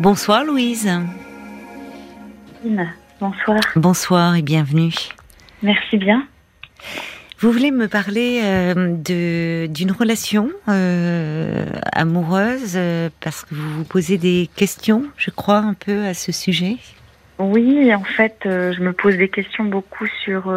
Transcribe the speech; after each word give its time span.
Bonsoir 0.00 0.44
Louise. 0.44 0.90
Bonsoir. 3.20 3.60
Bonsoir 3.76 4.34
et 4.34 4.42
bienvenue. 4.42 4.92
Merci 5.62 5.98
bien. 5.98 6.26
Vous 7.38 7.52
voulez 7.52 7.70
me 7.70 7.86
parler 7.86 8.40
euh, 8.42 8.74
de 8.74 9.66
d'une 9.66 9.92
relation 9.92 10.50
euh, 10.68 11.64
amoureuse 11.92 12.74
euh, 12.74 13.08
parce 13.20 13.44
que 13.44 13.54
vous 13.54 13.70
vous 13.70 13.84
posez 13.84 14.18
des 14.18 14.50
questions, 14.56 15.04
je 15.16 15.30
crois, 15.30 15.58
un 15.58 15.74
peu 15.74 16.04
à 16.06 16.14
ce 16.14 16.32
sujet? 16.32 16.76
Oui, 17.38 17.94
en 17.94 18.02
fait, 18.02 18.38
je 18.44 18.80
me 18.80 18.92
pose 18.92 19.16
des 19.16 19.28
questions 19.28 19.64
beaucoup 19.64 20.06
sur 20.24 20.52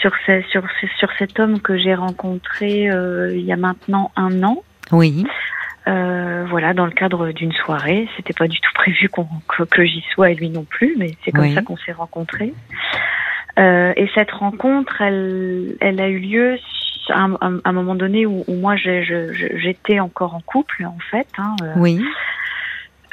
sur, 0.00 0.12
sur, 0.50 0.64
sur 0.98 1.08
cet 1.16 1.38
homme 1.38 1.60
que 1.60 1.78
j'ai 1.78 1.94
rencontré 1.94 2.86
il 3.32 3.40
y 3.40 3.52
a 3.52 3.56
maintenant 3.56 4.10
un 4.16 4.42
an. 4.42 4.64
Oui. 4.90 5.24
Euh, 5.88 6.44
voilà, 6.48 6.74
dans 6.74 6.86
le 6.86 6.92
cadre 6.92 7.32
d'une 7.32 7.52
soirée. 7.52 8.08
C'était 8.16 8.32
pas 8.32 8.46
du 8.46 8.60
tout 8.60 8.70
prévu 8.74 9.08
que, 9.08 9.64
que 9.64 9.84
j'y 9.84 10.04
sois 10.12 10.30
et 10.30 10.34
lui 10.34 10.48
non 10.48 10.64
plus, 10.64 10.94
mais 10.96 11.12
c'est 11.24 11.32
comme 11.32 11.52
ça 11.54 11.62
qu'on 11.62 11.76
s'est 11.76 11.92
rencontrés. 11.92 12.54
Euh, 13.58 13.92
et 13.96 14.08
cette 14.14 14.30
rencontre, 14.30 15.02
elle, 15.02 15.76
elle 15.80 16.00
a 16.00 16.08
eu 16.08 16.18
lieu 16.18 16.58
à 17.08 17.24
un, 17.24 17.60
un, 17.64 17.72
moment 17.72 17.96
donné 17.96 18.26
où, 18.26 18.44
où 18.46 18.54
moi 18.54 18.76
j'étais 18.76 19.98
encore 19.98 20.36
en 20.36 20.40
couple 20.40 20.84
en 20.84 20.98
fait. 21.10 21.26
Hein, 21.36 21.56
euh, 21.62 21.72
oui. 21.76 22.00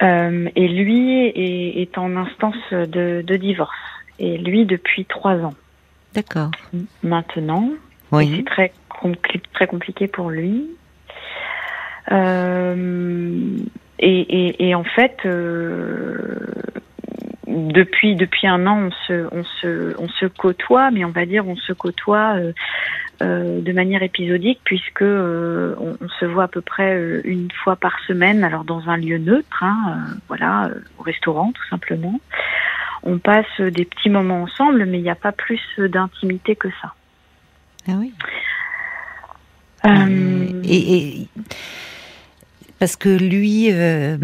Et 0.01 0.67
lui 0.67 1.25
est, 1.25 1.81
est, 1.81 1.97
en 1.97 2.15
instance 2.15 2.55
de, 2.71 3.23
de 3.25 3.35
divorce. 3.35 3.75
Et 4.19 4.37
lui 4.37 4.65
depuis 4.65 5.05
trois 5.05 5.37
ans. 5.37 5.55
D'accord. 6.13 6.51
Maintenant. 7.03 7.71
Oui. 8.11 8.33
C'est 8.37 8.45
très, 8.45 8.71
très 9.53 9.67
compliqué 9.67 10.07
pour 10.07 10.29
lui. 10.29 10.69
Euh, 12.11 13.57
et, 13.99 14.19
et, 14.19 14.69
et, 14.69 14.75
en 14.75 14.83
fait, 14.83 15.17
euh, 15.25 16.17
depuis 17.47 18.15
depuis 18.15 18.47
un 18.47 18.65
an, 18.65 18.87
on 18.87 18.91
se 19.07 19.27
on 19.31 19.43
se 19.43 19.95
on 19.99 20.07
se 20.07 20.25
côtoie, 20.25 20.91
mais 20.91 21.03
on 21.05 21.11
va 21.11 21.25
dire 21.25 21.47
on 21.47 21.57
se 21.57 21.73
côtoie 21.73 22.35
euh, 22.37 22.53
euh 23.21 23.61
de 23.61 23.71
manière 23.73 24.01
épisodique 24.01 24.61
puisque 24.63 25.01
euh, 25.01 25.75
on, 25.79 25.97
on, 25.99 26.09
se 26.19 26.25
voit 26.25 26.45
à 26.45 26.47
peu 26.47 26.61
près 26.61 27.21
une 27.25 27.51
fois 27.51 27.75
par 27.75 27.99
semaine, 28.07 28.43
alors 28.43 28.63
dans 28.63 28.87
un 28.87 28.97
lieu 28.97 29.17
neutre, 29.17 29.63
hein, 29.63 30.05
voilà, 30.27 30.71
au 30.97 31.03
restaurant 31.03 31.51
tout 31.51 31.67
simplement. 31.69 32.19
On 33.03 33.17
passe 33.17 33.59
des 33.59 33.85
petits 33.85 34.09
moments 34.09 34.43
ensemble, 34.43 34.85
mais 34.85 34.99
il 34.99 35.03
n'y 35.03 35.09
a 35.09 35.15
pas 35.15 35.31
plus 35.31 35.61
d'intimité 35.77 36.55
que 36.55 36.67
ça. 36.81 36.93
Ah 37.87 37.93
oui. 37.97 38.13
et, 40.65 40.97
et 40.97 41.27
parce 42.79 42.95
que 42.95 43.09
lui, 43.09 43.69
euh, 43.71 44.17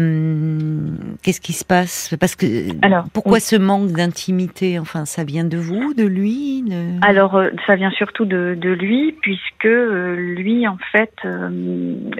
qu'est-ce 1.22 1.40
qui 1.40 1.52
se 1.52 1.64
passe? 1.64 2.14
Parce 2.18 2.34
que 2.34 2.46
Alors, 2.82 3.04
pourquoi 3.12 3.38
ce 3.38 3.56
manque 3.56 3.92
d'intimité? 3.92 4.78
Enfin, 4.78 5.04
ça 5.04 5.24
vient 5.24 5.44
de 5.44 5.58
vous, 5.58 5.92
de 5.94 6.04
lui 6.04 6.64
Alors, 7.02 7.36
euh, 7.36 7.50
ça 7.66 7.76
vient 7.76 7.90
surtout 7.90 8.24
de, 8.24 8.56
de 8.58 8.70
lui, 8.70 9.12
puisque 9.20 9.66
euh, 9.66 10.16
lui, 10.16 10.66
en 10.66 10.78
fait, 10.92 11.14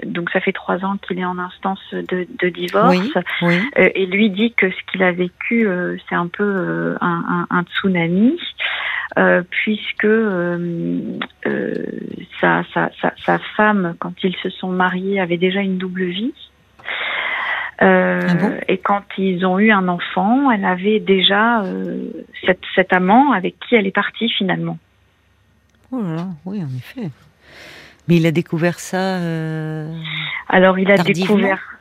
donc 0.05 0.29
ça 0.29 0.39
fait 0.39 0.51
trois 0.53 0.85
ans 0.85 0.97
qu'il 0.97 1.17
est 1.19 1.25
en 1.25 1.39
instance 1.39 1.79
de, 1.91 2.27
de 2.39 2.49
divorce, 2.49 2.95
oui, 3.41 3.59
et 3.75 4.05
lui 4.05 4.29
dit 4.29 4.53
que 4.55 4.69
ce 4.69 4.91
qu'il 4.91 5.01
a 5.03 5.11
vécu, 5.11 5.67
c'est 6.07 6.15
un 6.15 6.27
peu 6.27 6.95
un, 7.01 7.47
un, 7.49 7.57
un, 7.57 7.63
tsunami. 7.63 8.37
Euh, 9.17 9.41
puisque 9.49 10.03
euh, 10.03 11.17
euh, 11.45 11.85
sa, 12.41 12.63
sa, 12.73 12.89
sa, 13.01 13.13
sa, 13.25 13.39
femme, 13.55 13.95
quand 13.99 14.13
ils 14.21 14.35
se 14.43 14.49
sont 14.49 14.67
mariés, 14.67 15.21
avait 15.21 15.37
déjà 15.37 15.61
une 15.61 15.77
double 15.77 16.03
vie. 16.05 16.33
Ah 17.79 18.25
et 18.67 18.79
quand 18.79 19.03
ils 19.19 19.45
ont 19.45 19.59
eu 19.59 19.71
un 19.71 19.87
enfant, 19.87 20.49
elle 20.49 20.65
avait 20.65 20.99
déjà 20.99 21.63
cet, 22.43 22.59
cet, 22.73 22.91
amant 22.91 23.33
avec 23.33 23.55
qui 23.59 23.75
elle 23.75 23.85
est 23.85 23.91
partie 23.91 24.29
finalement. 24.29 24.79
Oh 25.91 26.01
là 26.01 26.15
là, 26.15 26.27
oui, 26.45 26.63
en 26.63 26.75
effet. 26.75 27.11
Mais 28.07 28.15
il 28.15 28.25
a 28.25 28.31
découvert 28.31 28.79
ça. 28.79 29.19
Alors 30.49 30.79
il 30.79 30.91
a 30.91 30.97
découvert. 30.97 31.76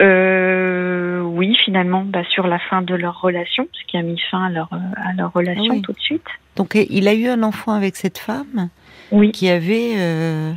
Euh, 0.00 1.20
oui, 1.20 1.56
finalement, 1.64 2.04
bah, 2.04 2.24
sur 2.30 2.46
la 2.46 2.58
fin 2.58 2.82
de 2.82 2.94
leur 2.94 3.20
relation, 3.20 3.68
ce 3.72 3.84
qui 3.86 3.96
a 3.96 4.02
mis 4.02 4.18
fin 4.30 4.46
à 4.46 4.50
leur, 4.50 4.68
à 4.72 5.12
leur 5.16 5.32
relation 5.32 5.72
ah 5.72 5.74
oui. 5.74 5.82
tout 5.82 5.92
de 5.92 6.00
suite. 6.00 6.26
Donc 6.56 6.74
il 6.74 7.08
a 7.08 7.14
eu 7.14 7.26
un 7.26 7.42
enfant 7.42 7.72
avec 7.72 7.96
cette 7.96 8.18
femme 8.18 8.68
oui. 9.10 9.32
qui 9.32 9.48
avait 9.48 9.94
euh, 9.96 10.52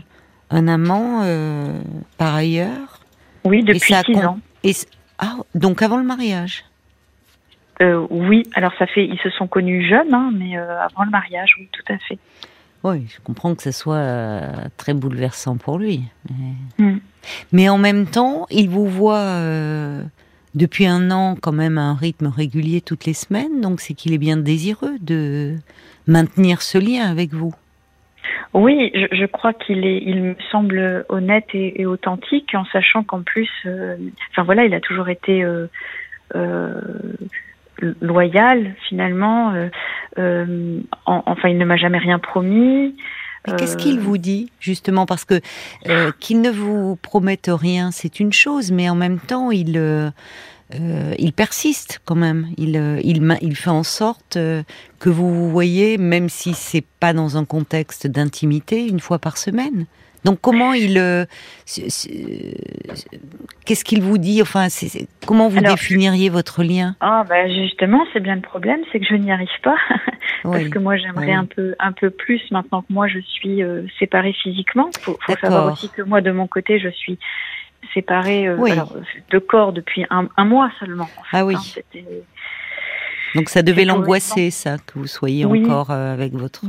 un 0.50 0.68
amant 0.68 1.22
euh, 1.24 1.80
par 2.18 2.36
ailleurs. 2.36 3.00
Oui, 3.44 3.64
depuis 3.64 3.94
six 3.94 4.26
ans. 4.26 4.40
Et, 4.64 4.74
ah, 5.20 5.38
donc 5.56 5.82
avant 5.82 5.98
le 5.98 6.04
mariage 6.04 6.66
Oui, 7.80 8.44
alors 8.54 8.74
ça 8.78 8.86
fait, 8.88 9.06
ils 9.06 9.20
se 9.20 9.30
sont 9.32 9.48
connus 9.48 9.88
jeunes, 9.88 10.14
hein, 10.14 10.32
mais 10.34 10.58
avant 10.58 11.04
le 11.04 11.10
mariage, 11.10 11.56
oui, 11.60 11.70
tout 11.72 11.94
à 11.94 11.98
fait. 11.98 12.20
Oui, 12.84 13.06
je 13.08 13.20
comprends 13.24 13.56
que 13.56 13.64
ce 13.64 13.72
soit 13.72 13.96
euh, 13.96 14.52
très 14.78 14.94
bouleversant 14.94 15.58
pour 15.58 15.78
lui. 15.78 16.04
Mais, 16.30 16.86
mm. 16.86 17.00
mais 17.52 17.70
en 17.70 17.78
même 17.78 18.06
temps, 18.06 18.46
il 18.50 18.70
vous 18.70 18.88
voit 18.88 19.18
euh, 19.18 20.04
depuis 20.56 20.86
un 20.86 21.12
an 21.12 21.36
quand 21.40 21.52
même 21.52 21.78
à 21.78 21.82
un 21.82 21.96
rythme 21.96 22.28
régulier 22.28 22.82
toutes 22.82 23.06
les 23.06 23.14
semaines, 23.14 23.62
donc 23.62 23.82
c'est 23.82 23.94
qu'il 23.94 24.14
est 24.14 24.20
bien 24.20 24.38
désireux 24.38 24.98
de 25.02 25.56
maintenir 26.08 26.62
ce 26.62 26.78
lien 26.78 27.10
avec 27.10 27.34
vous. 27.34 27.54
Oui, 28.54 28.92
je, 28.94 29.16
je 29.16 29.26
crois 29.26 29.54
qu'il 29.54 29.86
est, 29.86 30.02
il 30.04 30.24
me 30.24 30.36
semble 30.52 31.06
honnête 31.10 31.48
et, 31.54 31.82
et 31.82 31.86
authentique, 31.86 32.56
en 32.56 32.66
sachant 32.66 33.04
qu'en 33.04 33.22
plus, 33.22 33.50
euh, 33.66 33.98
enfin 34.32 34.44
voilà, 34.44 34.66
il 34.66 34.74
a 34.74 34.80
toujours 34.80 35.10
été 35.10 35.44
euh, 35.44 35.68
euh, 36.36 36.82
loyal 38.02 38.76
finalement. 38.88 39.54
Euh, 40.18 40.80
en, 41.06 41.24
enfin, 41.26 41.50
il 41.50 41.58
ne 41.58 41.66
m'a 41.66 41.78
jamais 41.78 42.00
rien 42.00 42.20
promis. 42.20 42.96
Mais 43.48 43.56
qu'est-ce 43.56 43.78
qu'il 43.78 44.00
vous 44.00 44.18
dit 44.18 44.52
justement? 44.60 45.06
Parce 45.06 45.24
que 45.24 45.40
euh, 45.88 46.12
qu'il 46.20 46.42
ne 46.42 46.50
vous 46.50 46.98
promette 46.98 47.50
rien, 47.50 47.92
c'est 47.92 48.20
une 48.20 48.34
chose, 48.34 48.72
mais 48.72 48.90
en 48.90 48.96
même 48.96 49.20
temps, 49.20 49.52
il 49.52 49.78
euh, 49.78 50.12
il 51.18 51.32
persiste 51.32 52.02
quand 52.04 52.16
même. 52.16 52.48
Il 52.58 52.76
il, 53.04 53.38
il 53.42 53.56
fait 53.56 53.70
en 53.70 53.84
sorte 53.84 54.38
que 55.00 55.10
vous 55.10 55.34
vous 55.34 55.50
voyez, 55.50 55.98
même 55.98 56.28
si 56.28 56.54
c'est 56.54 56.84
pas 57.00 57.14
dans 57.14 57.38
un 57.38 57.46
contexte 57.46 58.08
d'intimité, 58.08 58.86
une 58.86 59.00
fois 59.00 59.20
par 59.20 59.38
semaine. 59.38 59.86
Donc 60.28 60.42
comment 60.42 60.74
il, 60.74 60.98
euh, 60.98 61.24
qu'est-ce 63.66 63.86
qu'il 63.86 64.02
vous 64.02 64.18
dit? 64.18 64.42
Enfin, 64.42 64.68
c 64.68 64.88
est, 64.88 64.90
c 64.90 65.00
est, 65.04 65.26
comment 65.26 65.48
vous 65.48 65.60
Alors, 65.60 65.76
définiriez 65.76 66.28
votre 66.28 66.64
lien? 66.64 66.98
Ah 67.00 67.24
ben 67.30 67.50
justement, 67.50 68.06
c'est 68.12 68.20
bien 68.20 68.36
le 68.36 68.42
problème, 68.42 68.82
c'est 68.92 69.00
que 69.00 69.06
je 69.06 69.16
n'y 69.16 69.32
arrive 69.32 69.48
pas 69.64 69.78
parce 70.44 70.64
oui. 70.64 70.70
que 70.70 70.80
moi 70.80 70.98
j'aimerais 70.98 71.28
oui. 71.28 71.34
un 71.34 71.46
peu 71.46 71.76
un 71.80 71.94
peu 71.94 72.10
plus 72.10 72.42
maintenant 72.52 72.82
que 72.82 72.92
moi 72.92 73.08
je 73.08 73.20
suis 73.20 73.64
euh, 73.64 73.84
séparée 74.00 74.34
physiquement. 74.34 74.90
Faut, 75.00 75.18
faut 75.22 75.38
savoir 75.38 75.72
aussi 75.72 75.88
que 75.88 76.02
moi 76.02 76.20
de 76.20 76.32
mon 76.32 76.46
côté 76.46 76.78
je 76.78 76.90
suis 76.90 77.18
séparée 77.94 78.50
euh, 78.50 78.58
oui. 78.58 78.72
alors, 78.72 78.94
de 79.32 79.40
corps 79.40 79.72
depuis 79.72 80.06
un, 80.10 80.28
un 80.36 80.44
mois 80.44 80.72
seulement. 80.78 81.08
En 81.20 81.24
fait, 81.24 81.38
ah 81.38 81.46
oui. 81.46 81.56
Hein, 81.56 82.00
Donc 83.34 83.48
ça 83.48 83.62
devait 83.62 83.86
l'angoisser 83.86 84.52
ça 84.52 84.76
que 84.78 85.00
vous 85.00 85.08
soyez 85.08 85.46
encore 85.46 85.92
euh, 85.92 86.12
avec 86.12 86.34
votre 86.34 86.66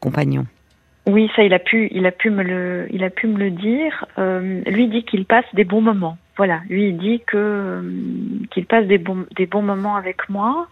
compagnon. 0.00 0.46
Oui, 1.08 1.30
ça, 1.34 1.42
il 1.42 1.54
a 1.54 1.58
pu, 1.58 1.88
il 1.90 2.04
a 2.04 2.10
pu 2.10 2.28
me 2.28 2.42
le, 2.42 2.86
il 2.90 3.02
a 3.02 3.08
pu 3.08 3.28
me 3.28 3.38
le 3.38 3.50
dire. 3.50 4.04
Euh, 4.18 4.60
lui 4.66 4.88
dit 4.88 5.04
qu'il 5.04 5.24
passe 5.24 5.46
des 5.54 5.64
bons 5.64 5.80
moments. 5.80 6.18
Voilà, 6.36 6.60
lui 6.68 6.90
il 6.90 6.98
dit 6.98 7.22
que 7.26 7.36
euh, 7.36 7.82
qu'il 8.50 8.66
passe 8.66 8.86
des 8.86 8.98
bons, 8.98 9.24
des 9.34 9.46
bons 9.46 9.62
moments 9.62 9.96
avec 9.96 10.28
moi. 10.28 10.68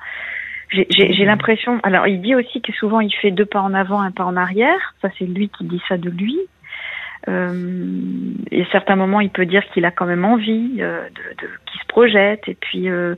J'ai 0.71 1.25
l'impression. 1.25 1.81
Alors, 1.85 2.07
il 2.07 2.21
dit 2.21 2.35
aussi 2.35 2.61
que 2.61 2.73
souvent 2.73 3.01
il 3.01 3.15
fait 3.15 3.31
deux 3.31 3.47
pas 3.47 3.63
en 3.63 3.73
avant, 3.73 4.01
un 4.03 4.11
pas 4.11 4.25
en 4.25 4.37
arrière. 4.37 4.95
Ça, 5.01 5.09
c'est 5.19 5.25
lui 5.25 5.49
qui 5.49 5.65
dit 5.65 5.81
ça 5.89 5.97
de 5.97 6.11
lui. 6.11 6.39
Euh, 7.29 8.33
et 8.51 8.63
à 8.63 8.71
certains 8.73 8.97
moments, 8.97 9.21
il 9.21 9.31
peut 9.31 9.47
dire 9.47 9.65
qu'il 9.73 9.85
a 9.87 9.91
quand 9.91 10.07
même 10.07 10.25
envie, 10.25 10.77
euh, 10.81 11.03
de, 11.09 11.47
de 11.47 11.51
qu'il 11.67 11.81
se 11.81 11.87
projette. 11.87 12.49
Et 12.49 12.55
puis, 12.55 12.91
euh, 12.91 13.15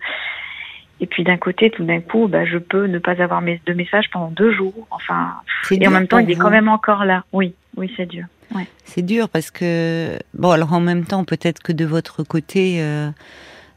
et 1.00 1.06
puis 1.06 1.24
d'un 1.24 1.36
côté, 1.36 1.70
tout 1.70 1.84
d'un 1.84 2.00
coup, 2.00 2.26
bah, 2.28 2.44
je 2.44 2.58
peux 2.58 2.86
ne 2.86 2.98
pas 2.98 3.20
avoir 3.22 3.40
mes, 3.40 3.60
de 3.66 3.72
messages 3.72 4.10
pendant 4.12 4.30
deux 4.30 4.52
jours. 4.52 4.86
Enfin, 4.90 5.32
et 5.70 5.86
en 5.86 5.90
même 5.90 6.08
temps, 6.08 6.18
il 6.18 6.30
est 6.30 6.36
quand 6.36 6.50
même 6.50 6.68
encore 6.68 7.04
là. 7.04 7.24
Oui, 7.32 7.54
oui, 7.76 7.92
c'est 7.96 8.06
dur. 8.06 8.24
Ouais. 8.54 8.66
C'est 8.84 9.02
dur 9.02 9.28
parce 9.28 9.50
que 9.50 10.18
bon, 10.34 10.50
alors 10.50 10.72
en 10.72 10.80
même 10.80 11.04
temps, 11.04 11.24
peut-être 11.24 11.62
que 11.62 11.72
de 11.72 11.84
votre 11.84 12.22
côté, 12.22 12.78
euh, 12.80 13.10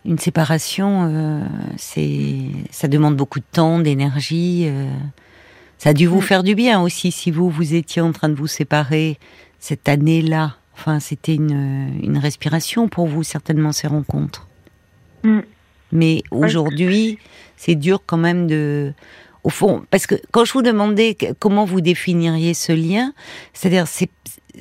une 0.06 0.18
séparation, 0.18 1.10
euh, 1.10 1.42
c'est, 1.78 2.38
ça 2.72 2.88
demande 2.88 3.16
beaucoup 3.18 3.40
de 3.40 3.46
temps, 3.52 3.80
d'énergie. 3.80 4.66
Euh, 4.68 4.88
ça 5.78 5.90
a 5.90 5.94
dû 5.94 6.08
vous 6.08 6.20
Mm. 6.20 6.24
faire 6.24 6.44
du 6.44 6.56
bien 6.56 6.82
aussi 6.82 7.12
si 7.12 7.32
vous 7.32 7.50
vous 7.50 7.76
étiez 7.76 8.02
en 8.02 8.12
train 8.14 8.30
de 8.30 8.36
vous 8.36 8.48
séparer 8.48 9.18
cette 9.60 9.90
année-là. 9.90 10.56
Enfin, 10.74 11.00
c'était 11.00 11.36
une, 11.36 11.92
une 12.02 12.18
respiration 12.18 12.88
pour 12.88 13.06
vous 13.08 13.24
certainement 13.24 13.74
ces 13.74 13.88
rencontres. 13.88 14.48
Mm. 15.24 15.42
Mais 15.92 16.22
aujourd'hui, 16.32 17.18
c'est 17.58 17.76
dur 17.76 18.00
quand 18.06 18.18
même 18.18 18.48
de. 18.48 18.94
au 19.44 19.50
fond, 19.50 19.84
parce 19.90 20.08
que 20.08 20.16
quand 20.32 20.46
je 20.46 20.54
vous 20.54 20.62
demandais 20.62 21.18
comment 21.40 21.66
vous 21.66 21.82
définiriez 21.82 22.54
ce 22.54 22.72
lien, 22.72 23.14
c'est-à-dire 23.54 23.88
c'est 23.88 24.10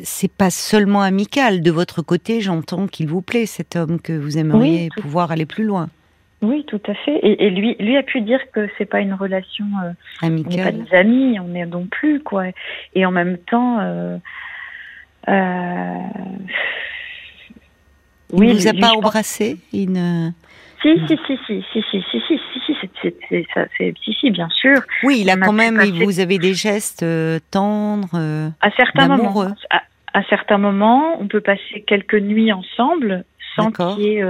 c'est 0.02 0.30
pas 0.32 0.50
seulement 0.50 1.02
amical. 1.02 1.62
De 1.62 1.70
votre 1.70 2.02
côté, 2.02 2.40
j'entends 2.40 2.86
qu'il 2.86 3.08
vous 3.08 3.22
plaît 3.22 3.46
cet 3.46 3.76
homme 3.76 4.00
que 4.00 4.12
vous 4.12 4.38
aimeriez 4.38 4.88
pouvoir 4.96 5.32
aller 5.32 5.46
plus 5.46 5.64
loin. 5.64 5.88
Oui, 6.42 6.64
tout 6.66 6.80
à 6.86 6.94
fait. 6.94 7.18
Et, 7.22 7.50
lui, 7.50 7.76
lui 7.78 7.96
a 7.98 8.02
pu 8.02 8.22
dire 8.22 8.40
que 8.52 8.66
c'est 8.78 8.86
pas 8.86 9.00
une 9.00 9.12
relation 9.12 9.66
euh, 9.84 9.92
amicale. 10.22 10.52
On 10.52 10.56
n'est 10.56 10.62
pas 10.62 10.72
des 10.72 10.96
amis, 10.96 11.38
on 11.38 11.54
est 11.54 11.66
non 11.66 11.86
plus 11.86 12.22
quoi. 12.22 12.44
Et 12.94 13.04
en 13.04 13.10
même 13.10 13.36
temps, 13.36 13.78
euh, 13.80 14.16
euh, 15.28 15.94
oui, 18.32 18.48
il 18.50 18.54
vous 18.54 18.68
a 18.68 18.72
pas 18.72 18.92
embrassé 18.92 19.58
une. 19.74 20.32
Si, 20.82 20.98
si, 21.06 21.18
si, 21.26 21.38
si, 21.46 21.64
si, 21.72 21.82
si, 21.90 22.02
si, 22.10 22.22
si, 22.26 22.38
si, 22.66 22.74
si, 22.74 23.46
c'est, 23.78 23.94
si, 24.02 24.12
si, 24.14 24.30
bien 24.30 24.48
sûr. 24.48 24.78
Oui, 25.02 25.20
il 25.20 25.30
a 25.30 25.36
quand 25.36 25.52
même, 25.52 25.80
vous 26.02 26.20
avez 26.20 26.38
des 26.38 26.54
gestes 26.54 27.04
tendres, 27.50 28.52
à 28.60 28.70
certains 28.76 29.08
moments. 29.08 29.46
À, 30.12 30.24
certains 30.24 30.58
moments, 30.58 31.20
on 31.20 31.28
peut 31.28 31.40
passer 31.40 31.84
quelques 31.86 32.16
nuits 32.20 32.52
ensemble 32.52 33.24
sans 33.54 33.70
qu'il 33.70 34.04
y 34.04 34.16
ait 34.16 34.24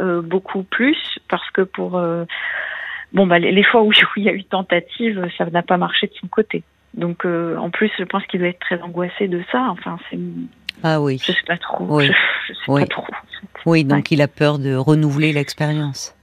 euh, 0.00 0.22
beaucoup 0.22 0.62
plus 0.62 0.96
parce 1.28 1.50
que 1.50 1.60
pour 1.60 1.98
euh, 1.98 2.24
bon 3.12 3.26
bah 3.26 3.38
les, 3.38 3.62
fois 3.62 3.82
où, 3.82 3.92
il 4.16 4.22
y 4.22 4.30
a 4.30 4.32
eu 4.32 4.44
tentative, 4.44 5.28
ça 5.36 5.44
n'a 5.46 5.62
pas 5.62 5.76
marché 5.76 6.06
de 6.06 6.14
son 6.14 6.26
côté. 6.26 6.62
Donc 6.94 7.26
euh, 7.26 7.56
en 7.56 7.68
plus, 7.68 7.90
je 7.98 8.04
pense 8.04 8.24
qu'il 8.26 8.40
doit 8.40 8.48
être 8.48 8.60
très 8.60 8.80
angoissé 8.80 9.28
de 9.28 9.42
ça. 9.52 9.68
Enfin, 9.70 9.98
c'est 10.08 10.18
ah 10.82 11.00
oui. 11.00 11.18
Je 11.18 11.32
sais 11.32 11.38
pas 11.46 11.58
trop. 11.58 11.84
Oui. 11.88 12.10
Je, 12.48 12.54
sais 12.54 12.60
oui. 12.68 12.80
pas 12.82 12.86
trop. 12.86 13.06
Oui, 13.66 13.84
donc 13.84 14.10
il 14.10 14.22
a 14.22 14.28
peur 14.28 14.58
de 14.58 14.74
renouveler 14.74 15.32
l'expérience. 15.32 16.14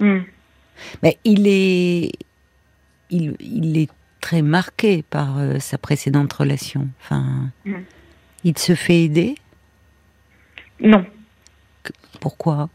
Hmm. 0.00 0.20
Mais 1.02 1.18
il 1.24 1.46
est, 1.46 2.12
il, 3.10 3.36
il 3.40 3.78
est 3.78 3.90
très 4.20 4.42
marqué 4.42 5.02
par 5.02 5.36
sa 5.60 5.78
précédente 5.78 6.32
relation. 6.32 6.88
Enfin, 7.00 7.50
hmm. 7.64 7.82
il 8.44 8.58
se 8.58 8.74
fait 8.74 9.04
aider? 9.04 9.36
Non. 10.80 11.06
Pourquoi? 12.20 12.68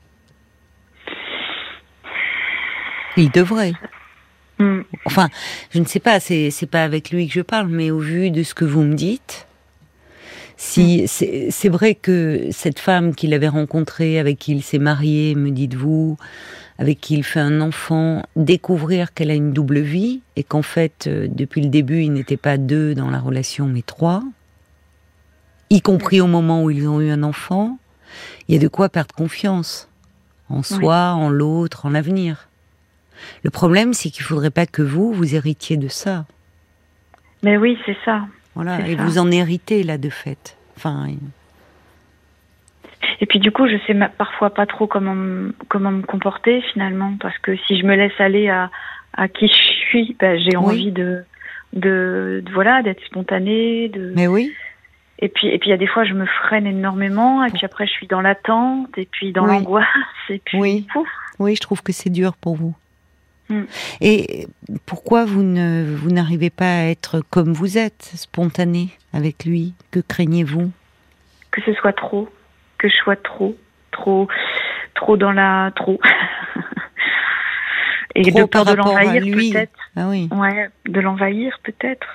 Il 3.17 3.29
devrait. 3.31 3.73
Hmm. 4.57 4.81
Enfin, 5.05 5.29
je 5.71 5.79
ne 5.79 5.85
sais 5.85 5.99
pas, 5.99 6.19
c'est 6.19 6.69
pas 6.69 6.83
avec 6.83 7.11
lui 7.11 7.27
que 7.27 7.33
je 7.33 7.41
parle, 7.41 7.67
mais 7.67 7.91
au 7.91 7.99
vu 7.99 8.31
de 8.31 8.43
ce 8.43 8.53
que 8.53 8.65
vous 8.65 8.83
me 8.83 8.95
dites, 8.95 9.47
si 10.61 11.05
hmm. 11.05 11.49
c'est 11.49 11.69
vrai 11.69 11.95
que 11.95 12.49
cette 12.51 12.77
femme 12.77 13.15
qu'il 13.15 13.33
avait 13.33 13.47
rencontrée, 13.47 14.19
avec 14.19 14.37
qui 14.37 14.51
il 14.51 14.61
s'est 14.61 14.77
marié, 14.77 15.33
me 15.33 15.49
dites-vous, 15.49 16.17
avec 16.77 17.01
qui 17.01 17.15
il 17.15 17.23
fait 17.23 17.39
un 17.39 17.61
enfant, 17.61 18.21
découvrir 18.35 19.15
qu'elle 19.15 19.31
a 19.31 19.33
une 19.33 19.53
double 19.53 19.79
vie 19.79 20.21
et 20.35 20.43
qu'en 20.43 20.61
fait, 20.61 21.07
euh, 21.07 21.27
depuis 21.27 21.61
le 21.61 21.69
début, 21.69 22.03
ils 22.03 22.13
n'étaient 22.13 22.37
pas 22.37 22.57
deux 22.57 22.93
dans 22.93 23.09
la 23.09 23.19
relation, 23.19 23.65
mais 23.65 23.81
trois, 23.81 24.21
y 25.71 25.81
compris 25.81 26.21
au 26.21 26.27
moment 26.27 26.63
où 26.63 26.69
ils 26.69 26.87
ont 26.87 27.01
eu 27.01 27.09
un 27.09 27.23
enfant, 27.23 27.79
il 28.47 28.53
y 28.53 28.57
a 28.59 28.61
de 28.61 28.67
quoi 28.67 28.87
perdre 28.87 29.15
confiance 29.15 29.89
en 30.47 30.61
soi, 30.61 31.13
en 31.13 31.29
l'autre, 31.29 31.87
en 31.87 31.89
l'avenir. 31.89 32.49
Le 33.43 33.49
problème, 33.49 33.93
c'est 33.93 34.11
qu'il 34.11 34.23
faudrait 34.23 34.51
pas 34.51 34.67
que 34.67 34.83
vous, 34.83 35.11
vous 35.11 35.33
héritiez 35.33 35.77
de 35.77 35.87
ça. 35.87 36.25
Mais 37.41 37.57
oui, 37.57 37.79
c'est 37.85 37.97
ça. 38.05 38.27
Voilà, 38.55 38.87
et 38.87 38.95
vous 38.95 39.17
en 39.17 39.31
héritez 39.31 39.83
là 39.83 39.97
de 39.97 40.09
fait. 40.09 40.57
Enfin. 40.77 41.07
Et 43.21 43.25
puis 43.25 43.39
du 43.39 43.51
coup, 43.51 43.67
je 43.67 43.77
sais 43.87 43.95
parfois 44.17 44.49
pas 44.49 44.65
trop 44.65 44.87
comment 44.87 45.51
comment 45.69 45.91
me 45.91 46.01
comporter 46.01 46.61
finalement, 46.73 47.13
parce 47.19 47.37
que 47.39 47.55
si 47.67 47.79
je 47.79 47.85
me 47.85 47.95
laisse 47.95 48.19
aller 48.19 48.49
à, 48.49 48.69
à 49.13 49.27
qui 49.27 49.47
je 49.47 49.53
suis, 49.53 50.15
ben, 50.19 50.39
j'ai 50.39 50.57
envie 50.57 50.91
de, 50.91 51.23
de, 51.73 52.43
voilà 52.53 52.81
d'être 52.81 53.03
spontanée. 53.05 53.89
De... 53.89 54.11
Mais 54.15 54.27
oui. 54.27 54.51
Et 55.19 55.29
puis 55.29 55.47
et 55.47 55.59
puis 55.59 55.69
il 55.69 55.71
y 55.71 55.75
a 55.75 55.77
des 55.77 55.87
fois 55.87 56.03
je 56.03 56.13
me 56.13 56.25
freine 56.25 56.65
énormément, 56.65 57.45
et 57.45 57.51
puis 57.51 57.63
après 57.63 57.85
je 57.85 57.91
suis 57.91 58.07
dans 58.07 58.21
l'attente, 58.21 58.97
et 58.97 59.07
puis 59.09 59.31
dans 59.31 59.45
l'angoisse, 59.45 59.85
et 60.29 60.41
puis 60.43 60.59
oui. 60.59 60.87
Oui, 61.39 61.55
je 61.55 61.61
trouve 61.61 61.81
que 61.81 61.91
c'est 61.91 62.09
dur 62.09 62.35
pour 62.35 62.55
vous. 62.55 62.75
Mm. 63.51 63.65
Et 63.99 64.47
pourquoi 64.85 65.25
vous 65.25 65.43
ne 65.43 65.83
vous 65.95 66.09
n'arrivez 66.09 66.49
pas 66.49 66.79
à 66.79 66.83
être 66.85 67.21
comme 67.29 67.53
vous 67.53 67.77
êtes, 67.77 68.11
spontané 68.15 68.89
avec 69.13 69.45
lui? 69.45 69.73
Que 69.91 69.99
craignez-vous? 69.99 70.71
Que 71.51 71.61
ce 71.61 71.73
soit 71.73 71.93
trop, 71.93 72.29
que 72.77 72.87
je 72.87 72.95
sois 72.95 73.17
trop, 73.17 73.55
trop, 73.91 74.27
trop 74.95 75.17
dans 75.17 75.33
la 75.33 75.71
trop. 75.75 75.99
Et 78.15 78.23
de 78.23 78.43
peur 78.43 78.65
de 78.65 78.73
l'envahir 78.73 79.23
peut-être. 79.23 79.79
Ah 79.95 80.09
oui. 80.09 80.27
Ouais, 80.31 80.69
de 80.85 80.99
l'envahir 80.99 81.57
peut-être. 81.63 82.07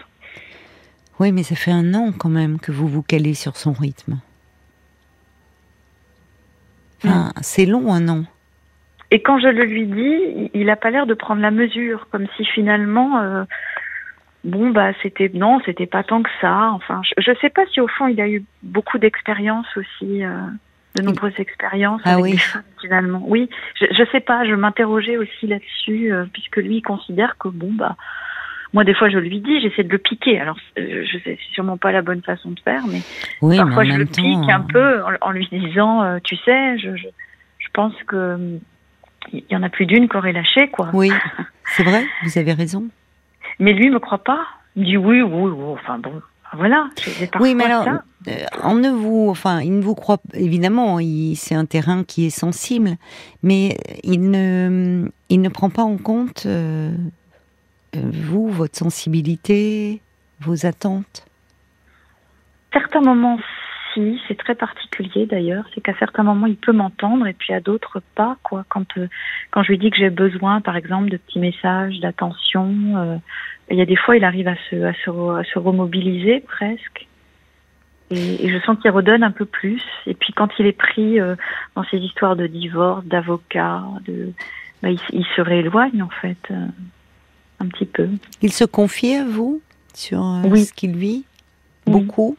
Oui, 1.18 1.32
mais 1.32 1.42
ça 1.42 1.54
fait 1.54 1.70
un 1.70 1.94
an 1.94 2.12
quand 2.12 2.28
même 2.28 2.58
que 2.60 2.70
vous 2.70 2.86
vous 2.86 3.02
calez 3.02 3.32
sur 3.32 3.56
son 3.56 3.72
rythme. 3.72 4.20
Enfin, 7.02 7.28
mm. 7.28 7.40
c'est 7.40 7.64
long 7.64 7.92
un 7.92 8.08
an. 8.08 8.24
Et 9.10 9.22
quand 9.22 9.38
je 9.38 9.48
le 9.48 9.64
lui 9.64 9.86
dis, 9.86 10.50
il 10.54 10.66
n'a 10.66 10.76
pas 10.76 10.90
l'air 10.90 11.06
de 11.06 11.14
prendre 11.14 11.40
la 11.40 11.50
mesure, 11.50 12.08
comme 12.10 12.26
si 12.36 12.44
finalement, 12.44 13.20
euh, 13.20 13.44
bon 14.44 14.70
bah 14.70 14.90
c'était 15.02 15.30
non, 15.32 15.60
c'était 15.64 15.86
pas 15.86 16.02
tant 16.02 16.22
que 16.22 16.30
ça. 16.40 16.70
Enfin, 16.72 17.02
je 17.16 17.30
ne 17.30 17.36
sais 17.36 17.50
pas 17.50 17.64
si 17.72 17.80
au 17.80 17.86
fond 17.86 18.08
il 18.08 18.20
a 18.20 18.28
eu 18.28 18.44
beaucoup 18.62 18.98
d'expériences 18.98 19.76
aussi, 19.76 20.24
euh, 20.24 20.30
de 20.96 21.02
nombreuses 21.02 21.38
expériences 21.38 22.02
ah 22.04 22.14
avec 22.14 22.24
oui. 22.24 22.38
femmes 22.38 22.62
finalement. 22.80 23.22
Oui, 23.26 23.48
je, 23.80 23.86
je 23.92 24.10
sais 24.10 24.20
pas, 24.20 24.44
je 24.44 24.54
m'interrogeais 24.54 25.18
aussi 25.18 25.46
là-dessus, 25.46 26.12
euh, 26.12 26.24
puisque 26.32 26.56
lui 26.56 26.78
il 26.78 26.82
considère 26.82 27.36
que 27.38 27.48
bon 27.48 27.72
bah 27.72 27.96
moi, 28.72 28.82
des 28.84 28.94
fois, 28.94 29.08
je 29.08 29.16
lui 29.16 29.40
dis, 29.40 29.60
j'essaie 29.60 29.84
de 29.84 29.92
le 29.92 29.96
piquer. 29.96 30.38
Alors, 30.38 30.58
je 30.76 31.18
sais, 31.24 31.38
sûrement 31.52 31.78
pas 31.78 31.92
la 31.92 32.02
bonne 32.02 32.20
façon 32.20 32.50
de 32.50 32.60
faire, 32.60 32.82
mais 32.88 33.00
parfois 33.56 33.84
je 33.84 33.92
le 33.92 34.04
pique 34.04 34.50
un 34.50 34.60
peu 34.60 35.02
en, 35.22 35.30
lui 35.30 35.48
disant, 35.50 36.18
tu 36.22 36.36
sais, 36.36 36.76
je, 36.76 36.94
je, 36.96 37.06
je 37.58 37.68
pense 37.72 37.94
que 38.06 38.58
il 39.32 39.44
y 39.50 39.56
en 39.56 39.62
a 39.62 39.68
plus 39.68 39.86
d'une 39.86 40.08
qui 40.08 40.16
aurait 40.16 40.32
lâché, 40.32 40.68
quoi. 40.68 40.90
Oui, 40.92 41.10
c'est 41.76 41.82
vrai, 41.82 42.04
vous 42.24 42.38
avez 42.38 42.52
raison. 42.52 42.84
Mais 43.58 43.72
lui 43.72 43.90
me 43.90 43.98
croit 43.98 44.22
pas. 44.22 44.46
Il 44.74 44.82
me 44.82 44.86
dit 44.86 44.96
oui, 44.96 45.22
oui, 45.22 45.50
oui 45.50 45.64
enfin 45.72 45.98
bon, 45.98 46.20
voilà. 46.52 46.88
Oui, 47.40 47.54
mais 47.54 47.64
alors, 47.64 47.86
euh, 48.28 48.32
en 48.62 48.74
ne 48.74 48.90
vous, 48.90 49.28
enfin, 49.28 49.60
il 49.60 49.76
ne 49.76 49.82
vous 49.82 49.94
croit 49.94 50.18
évidemment. 50.32 50.98
C'est 51.34 51.54
un 51.54 51.66
terrain 51.66 52.04
qui 52.04 52.26
est 52.26 52.30
sensible, 52.30 52.96
mais 53.42 53.76
il 54.04 54.30
ne, 54.30 55.08
il 55.28 55.40
ne 55.40 55.48
prend 55.48 55.70
pas 55.70 55.82
en 55.82 55.96
compte 55.96 56.44
euh, 56.46 56.90
vous, 57.94 58.48
votre 58.48 58.76
sensibilité, 58.76 60.00
vos 60.40 60.66
attentes. 60.66 61.26
Certains 62.72 63.00
moments, 63.00 63.38
c'est 64.28 64.36
très 64.36 64.54
particulier 64.54 65.26
d'ailleurs. 65.26 65.64
C'est 65.74 65.80
qu'à 65.80 65.94
certains 65.98 66.22
moments, 66.22 66.46
il 66.46 66.56
peut 66.56 66.72
m'entendre 66.72 67.26
et 67.26 67.32
puis 67.32 67.52
à 67.52 67.60
d'autres 67.60 68.02
pas. 68.14 68.36
Quoi. 68.42 68.64
Quand, 68.68 68.86
euh, 68.98 69.08
quand 69.50 69.62
je 69.62 69.68
lui 69.68 69.78
dis 69.78 69.90
que 69.90 69.96
j'ai 69.96 70.10
besoin, 70.10 70.60
par 70.60 70.76
exemple, 70.76 71.10
de 71.10 71.16
petits 71.16 71.38
messages, 71.38 71.98
d'attention, 72.00 72.74
euh, 72.96 73.16
il 73.70 73.78
y 73.78 73.82
a 73.82 73.86
des 73.86 73.96
fois, 73.96 74.16
il 74.16 74.24
arrive 74.24 74.48
à 74.48 74.56
se, 74.70 74.82
à 74.84 74.92
se, 75.44 75.58
remobiliser 75.58 76.40
presque. 76.40 77.06
Et, 78.10 78.48
je 78.48 78.58
sens 78.64 78.78
qu'il 78.80 78.90
redonne 78.90 79.22
un 79.22 79.30
peu 79.30 79.44
plus. 79.44 79.82
Et 80.06 80.14
puis 80.14 80.32
quand 80.32 80.48
il 80.58 80.66
est 80.66 80.76
pris 80.76 81.18
euh, 81.18 81.34
dans 81.74 81.84
ces 81.84 81.98
histoires 81.98 82.36
de 82.36 82.46
divorce, 82.46 83.04
d'avocat, 83.04 83.82
de, 84.06 84.32
bah, 84.82 84.90
il, 84.90 85.26
se 85.34 85.40
rééloigne 85.40 86.02
en 86.02 86.10
fait 86.10 86.52
un 87.58 87.66
petit 87.66 87.86
peu. 87.86 88.08
Il 88.42 88.52
se 88.52 88.64
confie 88.64 89.14
à 89.14 89.24
vous 89.24 89.60
sur 89.94 90.20
ce 90.20 90.72
qu'il 90.72 90.96
vit 90.96 91.24
beaucoup? 91.86 92.36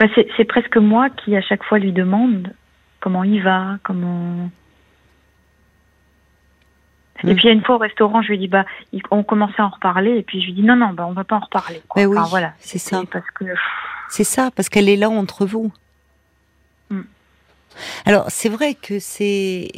Bah, 0.00 0.06
c'est 0.14 0.44
presque 0.44 0.78
moi 0.78 1.10
qui 1.10 1.36
à 1.36 1.42
chaque 1.42 1.62
fois 1.62 1.78
lui 1.78 1.92
demande 1.92 2.54
comment 3.00 3.22
il 3.22 3.42
va, 3.42 3.76
comment. 3.82 4.48
Et 7.22 7.34
mm. 7.34 7.36
puis 7.36 7.48
une 7.50 7.62
fois 7.62 7.74
au 7.74 7.78
restaurant, 7.78 8.22
je 8.22 8.28
lui 8.28 8.38
dis 8.38 8.48
bah 8.48 8.64
on 9.10 9.22
commençait 9.22 9.60
à 9.60 9.66
en 9.66 9.68
reparler 9.68 10.12
et 10.16 10.22
puis 10.22 10.40
je 10.40 10.46
lui 10.46 10.54
dis 10.54 10.62
non 10.62 10.74
non 10.74 10.94
bah 10.94 11.06
on 11.06 11.12
va 11.12 11.24
pas 11.24 11.36
en 11.36 11.40
reparler. 11.40 11.82
Mais 11.96 12.06
oui, 12.06 12.16
voilà, 12.30 12.54
c'est 12.60 12.78
ça. 12.78 13.02
Parce 13.12 13.30
que 13.32 13.44
c'est 14.08 14.24
ça 14.24 14.50
parce 14.56 14.70
qu'elle 14.70 14.88
est 14.88 14.96
là 14.96 15.10
entre 15.10 15.44
vous. 15.44 15.70
Mm. 16.88 17.02
Alors 18.06 18.24
c'est 18.30 18.48
vrai 18.48 18.72
que 18.72 18.98
c'est 19.00 19.68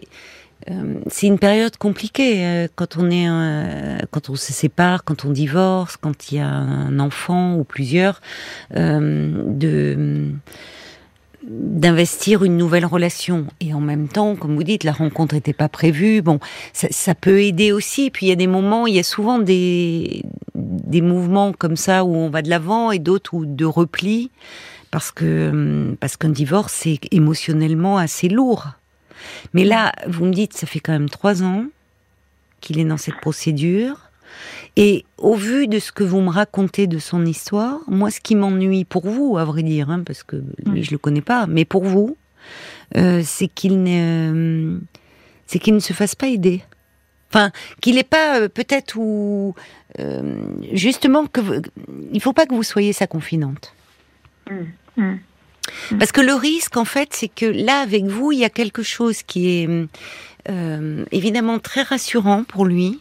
euh, 0.70 1.00
c'est 1.08 1.26
une 1.26 1.38
période 1.38 1.76
compliquée 1.76 2.44
euh, 2.44 2.68
quand 2.74 2.96
on 2.96 3.10
est 3.10 3.28
euh, 3.28 3.98
quand 4.10 4.30
on 4.30 4.36
se 4.36 4.52
sépare, 4.52 5.04
quand 5.04 5.24
on 5.24 5.30
divorce, 5.30 5.96
quand 5.96 6.30
il 6.30 6.38
y 6.38 6.40
a 6.40 6.48
un 6.48 6.98
enfant 6.98 7.54
ou 7.56 7.64
plusieurs, 7.64 8.20
de 8.70 10.30
d'investir 11.44 12.44
une 12.44 12.56
nouvelle 12.56 12.86
relation 12.86 13.46
et 13.58 13.74
en 13.74 13.80
même 13.80 14.06
temps, 14.06 14.36
comme 14.36 14.54
vous 14.54 14.62
dites, 14.62 14.84
la 14.84 14.92
rencontre 14.92 15.34
n'était 15.34 15.52
pas 15.52 15.68
prévue. 15.68 16.22
Bon, 16.22 16.38
ça, 16.72 16.86
ça, 16.92 17.16
peut 17.16 17.42
aider 17.42 17.72
aussi. 17.72 18.10
Puis 18.10 18.26
il 18.26 18.28
y 18.28 18.32
a 18.32 18.36
des 18.36 18.46
moments, 18.46 18.86
il 18.86 18.94
y 18.94 19.00
a 19.00 19.02
souvent 19.02 19.40
des 19.40 20.22
des 20.54 21.00
mouvements 21.00 21.52
comme 21.52 21.76
ça 21.76 22.04
où 22.04 22.14
on 22.14 22.30
va 22.30 22.42
de 22.42 22.50
l'avant 22.50 22.92
et 22.92 22.98
d'autres 22.98 23.34
où 23.34 23.44
de 23.44 23.64
repli 23.64 24.30
parce 24.90 25.10
que 25.10 25.96
parce 25.98 26.16
qu'un 26.16 26.28
divorce 26.28 26.72
c'est 26.72 27.00
émotionnellement 27.10 27.96
assez 27.98 28.28
lourd 28.28 28.68
mais 29.52 29.64
là, 29.64 29.92
vous 30.06 30.24
me 30.24 30.32
dites, 30.32 30.54
ça 30.54 30.66
fait 30.66 30.80
quand 30.80 30.92
même 30.92 31.10
trois 31.10 31.42
ans. 31.42 31.66
qu'il 32.60 32.78
est 32.78 32.84
dans 32.84 32.96
cette 32.96 33.16
procédure. 33.16 33.96
Et 34.76 35.04
au 35.18 35.34
vu 35.34 35.66
de 35.66 35.78
ce 35.78 35.92
que 35.92 36.04
vous 36.04 36.20
me 36.20 36.30
racontez 36.30 36.86
de 36.86 36.98
son 36.98 37.26
histoire, 37.26 37.80
moi, 37.88 38.10
ce 38.10 38.20
qui 38.20 38.34
m'ennuie 38.34 38.84
pour 38.84 39.06
vous, 39.06 39.36
à 39.36 39.44
vrai 39.44 39.62
dire, 39.62 39.90
hein, 39.90 40.02
parce 40.06 40.22
que 40.22 40.42
lui, 40.64 40.82
je 40.82 40.92
le 40.92 40.98
connais 40.98 41.20
pas, 41.20 41.46
mais 41.46 41.64
pour 41.64 41.84
vous, 41.84 42.16
euh, 42.96 43.22
c'est 43.24 43.48
qu'il 43.48 43.82
ne, 43.82 44.78
c'est 45.46 45.58
qu'il 45.58 45.74
ne 45.74 45.80
se 45.80 45.92
fasse 45.92 46.14
pas 46.14 46.28
aider. 46.28 46.62
Enfin, 47.30 47.50
qu'il 47.80 47.96
n'est 47.96 48.04
pas 48.04 48.40
euh, 48.40 48.48
peut-être 48.48 48.96
ou 48.96 49.54
euh, 49.98 50.44
justement 50.72 51.26
que 51.26 51.40
il 52.12 52.20
faut 52.20 52.34
pas 52.34 52.46
que 52.46 52.54
vous 52.54 52.62
soyez 52.62 52.92
sa 52.92 53.06
confidente. 53.06 53.74
Mm. 54.50 55.02
Mm. 55.02 55.18
Parce 55.98 56.12
que 56.12 56.20
le 56.20 56.34
risque, 56.34 56.76
en 56.76 56.84
fait, 56.84 57.10
c'est 57.12 57.28
que 57.28 57.46
là, 57.46 57.80
avec 57.80 58.04
vous, 58.04 58.32
il 58.32 58.38
y 58.38 58.44
a 58.44 58.50
quelque 58.50 58.82
chose 58.82 59.22
qui 59.22 59.48
est 59.48 59.68
évidemment 61.12 61.58
très 61.58 61.82
rassurant 61.82 62.44
pour 62.44 62.64
lui, 62.64 62.98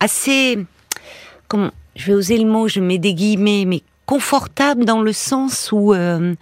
assez, 0.00 0.58
comment, 1.48 1.70
je 1.96 2.06
vais 2.06 2.14
oser 2.14 2.38
le 2.38 2.50
mot, 2.50 2.66
je 2.66 2.80
mets 2.80 2.98
des 2.98 3.14
guillemets, 3.14 3.64
mais 3.66 3.82
confortable 4.06 4.84
dans 4.84 5.02
le 5.02 5.12
sens 5.12 5.70
où, 5.70 5.94
euh, 5.94 6.34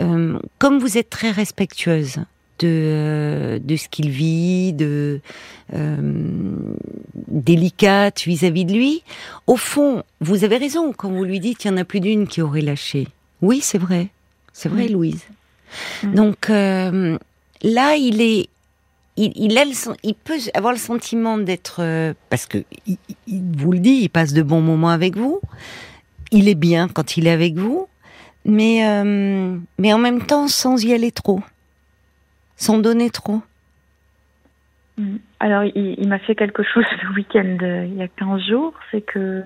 euh, 0.00 0.38
comme 0.58 0.78
vous 0.78 0.96
êtes 0.96 1.10
très 1.10 1.30
respectueuse 1.30 2.16
de, 2.60 2.68
euh, 2.68 3.58
de 3.58 3.76
ce 3.76 3.88
qu'il 3.88 4.08
vit, 4.08 4.74
délicate 7.28 8.22
vis-à-vis 8.22 8.64
de 8.64 8.72
lui, 8.72 9.02
au 9.46 9.56
fond, 9.56 10.04
vous 10.20 10.44
avez 10.44 10.56
raison 10.56 10.92
quand 10.92 11.10
vous 11.10 11.24
lui 11.24 11.40
dites 11.40 11.58
qu'il 11.58 11.70
y 11.70 11.74
en 11.74 11.76
a 11.76 11.84
plus 11.84 12.00
d'une 12.00 12.26
qui 12.26 12.40
aurait 12.40 12.62
lâché. 12.62 13.08
Oui, 13.42 13.60
c'est 13.60 13.78
vrai, 13.78 14.08
c'est 14.52 14.68
vrai, 14.68 14.88
Louise. 14.88 15.24
Donc 16.02 16.48
là, 17.62 17.96
il 17.96 18.20
est, 18.20 18.48
il, 19.16 19.32
il, 20.02 20.14
peut 20.14 20.38
avoir 20.54 20.72
le 20.72 20.78
sentiment 20.78 21.38
d'être, 21.38 21.80
euh, 21.80 22.14
parce 22.30 22.46
que 22.46 22.58
il, 22.86 22.98
vous 23.56 23.72
le 23.72 23.78
dit, 23.78 24.00
il 24.02 24.08
passe 24.08 24.32
de 24.32 24.42
bons 24.42 24.60
moments 24.60 24.90
avec 24.90 25.16
vous. 25.16 25.40
Il 26.30 26.48
est 26.48 26.54
bien 26.54 26.88
quand 26.88 27.16
il 27.16 27.26
est 27.26 27.30
avec 27.30 27.54
vous, 27.54 27.88
mais 28.44 28.86
euh, 28.86 29.58
mais 29.78 29.92
en 29.92 29.98
même 29.98 30.22
temps 30.22 30.48
sans 30.48 30.82
y 30.82 30.94
aller 30.94 31.12
trop, 31.12 31.40
sans 32.56 32.78
donner 32.78 33.10
trop. 33.10 33.42
Mm. 34.96 35.16
Alors, 35.40 35.64
il, 35.64 36.08
m'a 36.08 36.20
fait 36.20 36.36
quelque 36.36 36.62
chose 36.62 36.84
le 37.02 37.14
week-end 37.14 37.58
euh, 37.62 37.84
il 37.84 37.96
y 37.96 38.02
a 38.02 38.08
15 38.08 38.40
jours, 38.48 38.74
c'est 38.90 39.02
que 39.02 39.42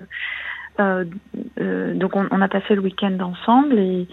donc 0.79 2.15
on, 2.15 2.29
on, 2.31 2.43
a 2.43 2.49
passé 2.49 2.75
le 2.75 2.83
week-end 2.83 3.19
ensemble 3.21 3.79
et 3.79 4.07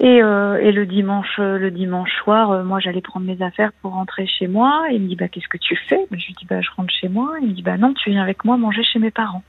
et, 0.00 0.22
euh, 0.22 0.60
et, 0.62 0.70
le 0.70 0.86
dimanche, 0.86 1.40
euh, 1.40 1.58
le 1.58 1.72
dimanche 1.72 2.10
soir, 2.22 2.52
euh, 2.52 2.62
moi 2.62 2.78
j'allais 2.78 3.00
prendre 3.00 3.26
mes 3.26 3.42
affaires 3.42 3.72
pour 3.82 3.94
rentrer 3.94 4.28
chez 4.28 4.46
moi. 4.46 4.86
il 4.92 5.02
me 5.02 5.08
dit 5.08 5.16
bah 5.16 5.26
qu'est-ce 5.26 5.48
que 5.48 5.56
tu 5.56 5.74
fais? 5.88 6.06
Bah, 6.08 6.16
Je 6.16 6.26
lui 6.26 6.34
dis 6.38 6.46
bah 6.46 6.60
je 6.60 6.68
rentre 6.76 6.94
chez 6.94 7.08
moi. 7.08 7.32
Il 7.42 7.48
me 7.48 7.52
dit 7.52 7.62
bah 7.62 7.76
non, 7.78 7.94
tu 7.94 8.10
viens 8.10 8.22
avec 8.22 8.44
moi 8.44 8.56
manger 8.56 8.84
chez 8.84 9.00
mes 9.00 9.10
parents. 9.10 9.42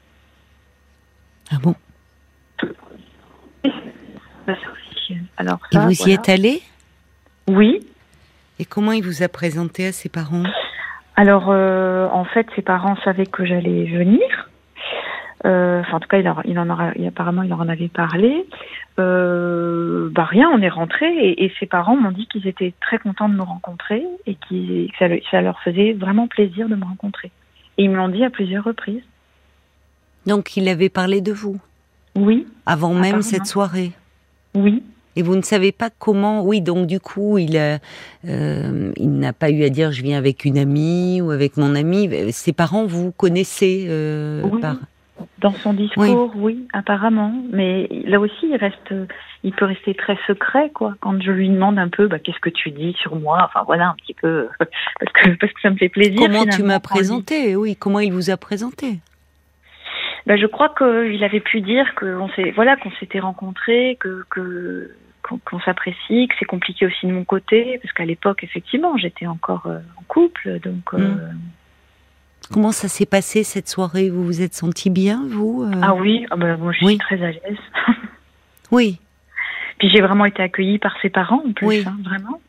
Ah 1.52 1.58
bon? 1.62 1.76
Alors 5.38 5.60
et 5.72 5.78
vous 5.78 6.10
y 6.10 6.12
êtes 6.14 6.30
allé? 6.30 6.64
Oui. 7.48 7.86
Et 8.58 8.66
comment 8.66 8.92
il 8.92 9.04
vous 9.04 9.22
a 9.22 9.28
présenté 9.28 9.86
à 9.86 9.92
ses 9.92 10.10
parents? 10.10 10.44
Alors 11.16 11.50
en 11.50 12.26
fait, 12.26 12.48
ses 12.56 12.64
parents 12.64 12.96
savaient 13.04 13.28
que 13.28 13.46
j'allais 13.46 13.86
venir. 13.86 14.50
Enfin, 15.44 15.94
en 15.94 16.00
tout 16.00 16.08
cas, 16.08 16.18
il, 16.18 16.34
il 16.46 16.60
en 16.60 16.70
aura, 16.70 16.92
apparemment, 17.08 17.44
il 17.44 17.54
en 17.54 17.68
avait 17.70 17.88
parlé. 17.88 18.46
Euh, 19.00 19.69
bah 20.10 20.26
rien, 20.26 20.50
on 20.54 20.62
est 20.62 20.70
rentré 20.70 21.32
et, 21.32 21.52
ses 21.60 21.66
parents 21.66 21.96
m'ont 21.96 22.12
dit 22.12 22.28
qu'ils 22.28 22.48
étaient 22.48 22.74
très 22.82 22.98
contents 22.98 23.30
de 23.30 23.36
me 23.36 23.42
rencontrer 23.42 24.04
et 24.26 24.36
que 24.36 24.88
ça, 24.98 25.08
ça, 25.32 25.42
leur 25.42 25.60
faisait 25.62 25.94
vraiment 25.94 26.28
plaisir 26.28 26.68
de 26.70 26.76
me 26.76 26.84
rencontrer. 26.84 27.32
Et 27.78 27.84
ils 27.84 27.90
me 27.90 27.96
l'ont 27.96 28.10
dit 28.10 28.24
à 28.24 28.30
plusieurs 28.30 28.64
reprises. 28.64 29.04
Donc, 30.26 30.58
il 30.58 30.68
avait 30.68 30.90
parlé 30.90 31.22
de 31.22 31.32
vous? 31.32 31.60
Oui. 32.16 32.46
Avant 32.66 32.94
même 32.94 33.22
cette 33.22 33.46
soirée? 33.46 33.92
Oui. 34.54 34.84
Et 35.16 35.22
vous 35.22 35.36
ne 35.36 35.42
savez 35.42 35.72
pas 35.72 35.90
comment? 35.90 36.44
Oui, 36.44 36.62
donc 36.62 36.88
du 36.88 37.00
coup, 37.00 37.38
il, 37.38 37.58
euh, 37.58 38.92
il 38.96 39.12
n'a 39.12 39.34
pas 39.34 39.50
eu 39.50 39.64
à 39.64 39.70
dire 39.70 39.92
je 39.92 40.02
viens 40.02 40.18
avec 40.18 40.46
une 40.46 40.58
amie 40.58 41.20
ou 41.22 41.32
avec 41.32 41.58
mon 41.58 41.76
ami. 41.76 42.32
Ses 42.32 42.54
parents, 42.54 42.86
vous 42.86 43.12
connaissez 43.12 43.88
euh, 43.90 44.48
par 44.62 44.78
dans 45.40 45.52
son 45.52 45.74
discours, 45.74 46.32
oui. 46.36 46.68
apparemment. 46.74 47.34
Mais 47.52 47.88
là 48.06 48.20
aussi, 48.20 48.50
il 48.50 48.56
reste, 48.56 48.94
il 49.44 49.54
peut 49.54 49.66
rester 49.66 49.94
très 49.94 50.18
secret, 50.28 50.72
quoi. 50.74 50.96
Quand 51.00 51.22
je 51.22 51.32
lui 51.32 51.50
demande 51.50 51.80
un 51.80 51.90
peu, 51.90 52.08
bah, 52.08 52.20
qu'est-ce 52.20 52.40
que 52.40 52.50
tu 52.50 52.72
dis 52.72 52.94
sur 53.00 53.16
moi? 53.16 53.40
Enfin 53.46 53.64
voilà, 53.66 53.90
un 53.90 53.96
petit 53.96 54.14
peu, 54.14 54.48
parce 54.60 55.12
que 55.14 55.30
parce 55.38 55.54
que 55.54 55.62
ça 55.62 55.70
me 55.70 55.78
fait 55.78 55.90
plaisir. 55.90 56.20
Comment 56.20 56.46
tu 56.46 56.64
m'as 56.64 56.80
présenté? 56.80 57.56
Oui, 57.56 57.76
comment 57.76 58.00
il 58.00 58.14
vous 58.14 58.30
a 58.30 58.38
présenté? 58.38 59.00
Bah, 60.26 60.38
je 60.38 60.46
crois 60.46 60.74
qu'il 60.78 61.24
avait 61.24 61.40
pu 61.40 61.62
dire 61.62 61.96
qu'on 61.96 62.30
s'est, 62.30 62.52
voilà, 62.52 62.76
qu'on 62.76 62.92
s'était 63.00 63.20
rencontrés, 63.20 63.98
que 64.00 64.24
que 64.30 64.94
qu'on 65.46 65.60
s'apprécie, 65.60 66.28
que 66.28 66.36
c'est 66.40 66.46
compliqué 66.46 66.86
aussi 66.86 67.06
de 67.06 67.12
mon 67.12 67.24
côté, 67.24 67.80
parce 67.82 67.94
qu'à 67.94 68.06
l'époque, 68.06 68.44
effectivement, 68.44 68.98
j'étais 68.98 69.28
encore 69.28 69.68
euh, 69.68 69.80
en 69.98 70.04
couple, 70.08 70.60
donc. 70.60 70.94
Euh, 70.94 70.98
mm. 70.98 71.40
Comment 72.52 72.72
ça 72.72 72.88
s'est 72.88 73.06
passé 73.06 73.44
cette 73.44 73.70
soirée? 73.70 74.10
Vous 74.10 74.26
vous 74.26 74.42
êtes 74.42 74.56
senti 74.56 74.90
bien, 74.90 75.24
vous 75.30 75.64
euh? 75.64 75.80
Ah 75.82 75.94
oui, 75.94 76.26
ah 76.32 76.36
bah, 76.36 76.58
moi 76.58 76.72
je 76.72 76.86
suis 76.86 76.98
très 76.98 77.22
à 77.22 77.32
l'aise. 77.32 77.58
oui. 78.72 79.00
Puis 79.78 79.90
j'ai 79.90 80.02
vraiment 80.02 80.26
été 80.26 80.42
accueillie 80.42 80.80
par 80.80 80.96
ses 81.02 81.10
parents 81.10 81.44
en 81.48 81.54
plus, 81.54 81.68
oui. 81.68 81.84
Hein, 81.86 81.98
vraiment. 82.04 82.42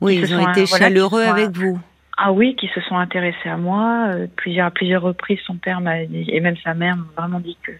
Oui, 0.00 0.20
ils, 0.22 0.34
ont 0.34 0.50
été 0.50 0.66
chaleureux 0.66 1.22
avec 1.22 1.50
vous. 1.50 1.78
Ah 2.16 2.30
oui, 2.30 2.54
qui 2.56 2.68
se 2.74 2.80
sont 2.82 2.96
intéressés 2.96 3.48
à 3.48 3.56
moi. 3.56 4.08
Euh, 4.08 4.26
plusieurs, 4.36 4.66
à 4.66 4.70
plusieurs 4.70 5.02
reprises, 5.02 5.38
son 5.46 5.56
père 5.56 5.80
m'a 5.80 6.02
et 6.02 6.40
même 6.40 6.56
sa 6.62 6.74
mère 6.74 6.96
m'ont 6.96 7.06
vraiment 7.16 7.40
dit 7.40 7.56
que 7.62 7.72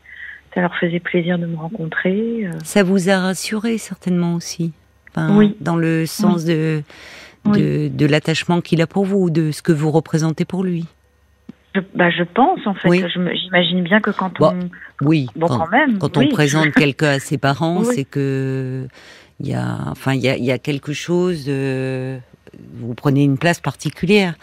ça 0.55 0.63
leur 0.63 0.75
faisait 0.77 1.01
plaisir 1.01 1.39
de 1.39 1.47
me 1.47 1.57
rencontrer. 1.57 2.47
Euh. 2.47 2.53
Ça 2.65 2.83
vous 2.83 3.11
a 3.11 3.19
rassuré 3.19 3.77
certainement 3.79 4.35
aussi. 4.35 4.73
oui. 5.17 5.55
Dans 5.61 5.77
le 5.77 6.07
sens 6.07 6.45
de 6.45 6.83
de, 7.45 8.07
l'attachement 8.07 8.61
qu'il 8.61 8.81
a 8.83 8.87
pour 8.87 9.05
vous, 9.05 9.31
de 9.31 9.51
ce 9.51 9.63
que 9.63 9.73
vous 9.73 9.91
représentez 9.91 10.45
pour 10.45 10.65
lui. 10.65 10.87
Je, 11.75 11.81
bah, 11.95 12.11
je 12.11 12.23
pense 12.23 12.61
en 12.67 12.75
fait. 12.75 13.09
J'imagine 13.09 13.83
bien 13.83 14.01
que 14.01 14.11
quand 14.11 14.41
on, 14.41 14.69
oui, 15.01 15.27
quand, 15.41 15.69
même, 15.71 15.99
quand 15.99 16.17
on 16.17 16.29
présente 16.29 16.73
quelqu'un 16.77 17.11
à 17.11 17.19
ses 17.19 17.39
parents, 17.39 17.83
c'est 17.83 18.05
que 18.05 18.87
il 19.41 19.49
y 19.49 19.55
a, 19.55 19.79
enfin, 19.89 20.15
il 20.15 20.21
y 20.21 20.29
a, 20.29 20.37
y 20.37 20.53
a 20.53 20.59
quelque 20.59 20.93
chose. 20.93 21.47
De, 21.47 22.19
vous 22.75 22.95
prenez 22.95 23.25
une 23.25 23.39
place 23.39 23.61
particulière. 23.61 24.35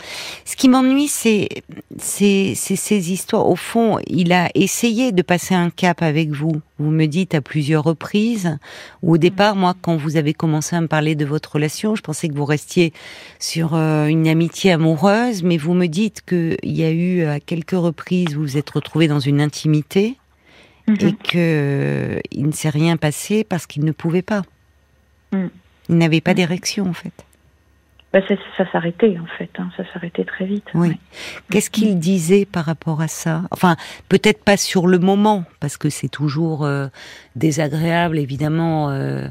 Ce 0.45 0.55
qui 0.55 0.69
m'ennuie, 0.69 1.07
c'est 1.07 1.63
ces 1.97 3.11
histoires. 3.11 3.47
Au 3.47 3.55
fond, 3.55 3.99
il 4.07 4.31
a 4.33 4.49
essayé 4.55 5.11
de 5.11 5.21
passer 5.21 5.55
un 5.55 5.69
cap 5.69 6.01
avec 6.01 6.29
vous. 6.31 6.61
Vous 6.79 6.91
me 6.91 7.05
dites 7.05 7.35
à 7.35 7.41
plusieurs 7.41 7.83
reprises. 7.83 8.57
Ou 9.03 9.13
au 9.13 9.17
départ, 9.17 9.55
moi, 9.55 9.75
quand 9.81 9.97
vous 9.97 10.17
avez 10.17 10.33
commencé 10.33 10.75
à 10.75 10.81
me 10.81 10.87
parler 10.87 11.15
de 11.15 11.25
votre 11.25 11.53
relation, 11.53 11.95
je 11.95 12.01
pensais 12.01 12.27
que 12.27 12.33
vous 12.33 12.45
restiez 12.45 12.93
sur 13.39 13.75
euh, 13.75 14.07
une 14.07 14.27
amitié 14.27 14.71
amoureuse, 14.71 15.43
mais 15.43 15.57
vous 15.57 15.73
me 15.73 15.87
dites 15.87 16.21
qu'il 16.21 16.57
y 16.63 16.83
a 16.83 16.91
eu 16.91 17.23
à 17.25 17.39
quelques 17.39 17.71
reprises, 17.71 18.35
vous 18.35 18.41
vous 18.41 18.57
êtes 18.57 18.69
retrouvé 18.69 19.07
dans 19.07 19.19
une 19.19 19.41
intimité 19.41 20.17
mm-hmm. 20.87 21.07
et 21.07 21.13
que 21.13 22.21
il 22.31 22.47
ne 22.47 22.51
s'est 22.51 22.69
rien 22.69 22.97
passé 22.97 23.43
parce 23.43 23.67
qu'il 23.67 23.85
ne 23.85 23.91
pouvait 23.91 24.21
pas. 24.21 24.43
Mm. 25.31 25.47
Il 25.89 25.97
n'avait 25.97 26.21
pas 26.21 26.31
mm. 26.31 26.35
d'érection, 26.35 26.89
en 26.89 26.93
fait. 26.93 27.13
Bah, 28.13 28.19
ça, 28.27 28.65
s'arrêtait 28.73 29.17
en 29.17 29.25
fait, 29.37 29.49
hein. 29.57 29.69
ça 29.77 29.83
s'arrêtait 29.93 30.25
très 30.25 30.43
vite. 30.43 30.67
Oui. 30.73 30.97
Qu'est-ce 31.49 31.69
qu'il 31.69 31.97
disait 31.97 32.45
par 32.45 32.65
rapport 32.65 32.99
à 33.01 33.07
ça? 33.07 33.43
Enfin, 33.51 33.77
peut-être 34.09 34.43
pas 34.43 34.57
sur 34.57 34.87
le 34.87 34.99
moment, 34.99 35.45
parce 35.61 35.77
que 35.77 35.89
c'est 35.89 36.09
toujours 36.09 36.65
euh, 36.65 36.87
désagréable, 37.37 38.19
évidemment, 38.19 38.89
euh, 38.89 39.27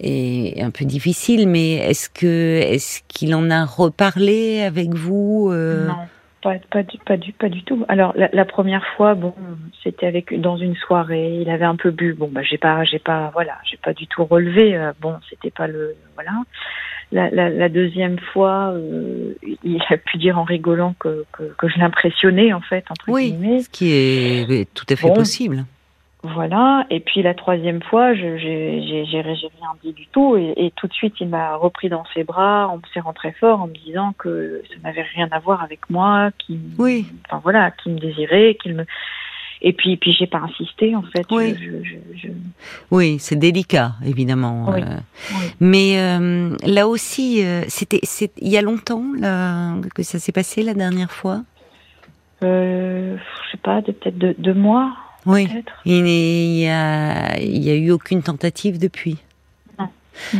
et 0.00 0.62
un 0.62 0.70
peu 0.70 0.86
difficile. 0.86 1.46
Mais 1.46 1.74
est-ce 1.74 2.08
que 2.08 2.60
est-ce 2.62 3.02
qu'il 3.08 3.34
en 3.34 3.50
a 3.50 3.66
reparlé 3.66 4.62
avec 4.62 4.94
vous 4.94 5.50
euh? 5.52 5.86
Non. 5.86 5.94
Pas, 6.42 6.56
pas, 6.70 6.82
du, 6.82 6.98
pas, 6.98 7.16
du, 7.16 7.32
pas 7.32 7.48
du 7.48 7.62
tout. 7.62 7.86
Alors 7.88 8.12
la, 8.16 8.28
la 8.32 8.44
première 8.44 8.84
fois, 8.96 9.14
bon, 9.14 9.34
c'était 9.82 10.06
avec 10.06 10.38
dans 10.38 10.58
une 10.58 10.76
soirée. 10.76 11.38
Il 11.40 11.48
avait 11.48 11.64
un 11.64 11.76
peu 11.76 11.90
bu. 11.90 12.12
Bon, 12.12 12.28
bah 12.30 12.42
j'ai 12.42 12.58
pas, 12.58 12.84
j'ai 12.84 12.98
pas, 12.98 13.30
voilà, 13.32 13.56
j'ai 13.64 13.78
pas 13.78 13.94
du 13.94 14.06
tout 14.06 14.24
relevé. 14.24 14.78
bon, 15.00 15.14
c'était 15.30 15.50
pas 15.50 15.66
le, 15.66 15.94
voilà 16.14 16.32
la, 17.12 17.68
deuxième 17.68 18.18
fois, 18.18 18.72
euh, 18.72 19.34
il 19.62 19.82
a 19.88 19.96
pu 19.96 20.18
dire 20.18 20.38
en 20.38 20.44
rigolant 20.44 20.94
que, 20.98 21.24
que, 21.32 21.68
je 21.68 21.78
l'impressionnais, 21.78 22.52
en 22.52 22.60
fait, 22.60 22.84
entre 22.90 23.08
oui, 23.08 23.32
guillemets. 23.32 23.62
ce 23.62 23.68
qui 23.68 23.92
est 23.92 24.72
tout 24.74 24.86
à 24.88 24.96
fait 24.96 25.12
possible. 25.12 25.64
Voilà. 26.24 26.86
Et 26.88 27.00
puis 27.00 27.20
la 27.22 27.34
troisième 27.34 27.82
fois, 27.82 28.14
j'ai 28.14 28.30
rien 28.40 29.74
dit 29.82 29.92
du 29.92 30.06
tout. 30.06 30.36
Et, 30.36 30.72
tout 30.74 30.86
de 30.86 30.92
suite, 30.94 31.14
il 31.20 31.28
m'a 31.28 31.54
repris 31.56 31.90
dans 31.90 32.04
ses 32.14 32.24
bras 32.24 32.66
en 32.68 32.78
me 32.78 32.82
serrant 32.94 33.12
très 33.12 33.32
fort, 33.32 33.60
en 33.60 33.66
me 33.66 33.74
disant 33.74 34.14
que 34.18 34.62
ça 34.70 34.76
n'avait 34.82 35.02
rien 35.14 35.28
à 35.30 35.38
voir 35.38 35.62
avec 35.62 35.90
moi, 35.90 36.30
qui, 36.38 36.58
oui. 36.78 37.06
enfin 37.26 37.40
voilà, 37.42 37.70
qui 37.70 37.90
me 37.90 37.98
désirait, 37.98 38.56
qu'il 38.60 38.74
me 38.74 38.86
et 39.62 39.72
puis, 39.72 39.96
puis 39.96 40.12
j'ai 40.12 40.26
pas 40.26 40.40
insisté 40.40 40.94
en 40.94 41.02
fait. 41.02 41.26
Oui, 41.30 41.54
je, 41.58 42.28
oui 42.90 43.16
c'est 43.18 43.36
délicat 43.36 43.94
évidemment. 44.04 44.72
Oui. 44.72 44.82
Mais 45.60 46.18
là 46.66 46.86
aussi, 46.88 47.42
c'était 47.68 48.00
il 48.38 48.48
y 48.48 48.56
a 48.56 48.62
longtemps 48.62 49.04
là, 49.18 49.74
que 49.94 50.02
ça 50.02 50.18
s'est 50.18 50.32
passé 50.32 50.62
la 50.62 50.74
dernière 50.74 51.10
fois? 51.10 51.42
Euh, 52.42 53.16
je 53.16 53.50
sais 53.52 53.62
pas, 53.62 53.80
peut-être 53.82 54.18
deux, 54.18 54.34
deux, 54.38 54.54
mois. 54.54 54.92
Oui. 55.26 55.48
Il 55.84 56.02
n'y 56.02 56.68
a, 56.68 57.38
il 57.38 57.62
y 57.62 57.70
a 57.70 57.74
eu 57.74 57.90
aucune 57.90 58.22
tentative 58.22 58.78
depuis? 58.78 59.18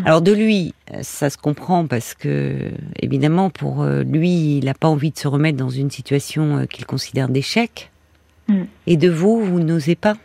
Alors 0.05 0.23
de 0.23 0.31
lui, 0.31 0.73
ça 1.03 1.31
se 1.31 1.37
comprend 1.37 1.87
parce 1.87 2.15
que 2.15 2.71
évidemment 3.01 3.51
pour 3.51 3.83
euh, 3.83 4.05
lui, 4.05 4.59
il 4.59 4.67
n'a 4.67 4.75
pas 4.75 4.87
envie 4.87 5.11
de 5.11 5.19
se 5.19 5.27
remettre 5.27 5.59
dans 5.59 5.69
une 5.69 5.91
situation 5.91 6.59
euh, 6.59 6.67
qu'il 6.67 6.87
considère 6.87 7.29
d'échec. 7.29 7.91
Mm. 8.49 8.63
Et 8.87 8.97
de 8.97 9.11
vous, 9.11 9.43
vous 9.43 9.61
n'osez 9.61 9.95
pas. 9.95 10.17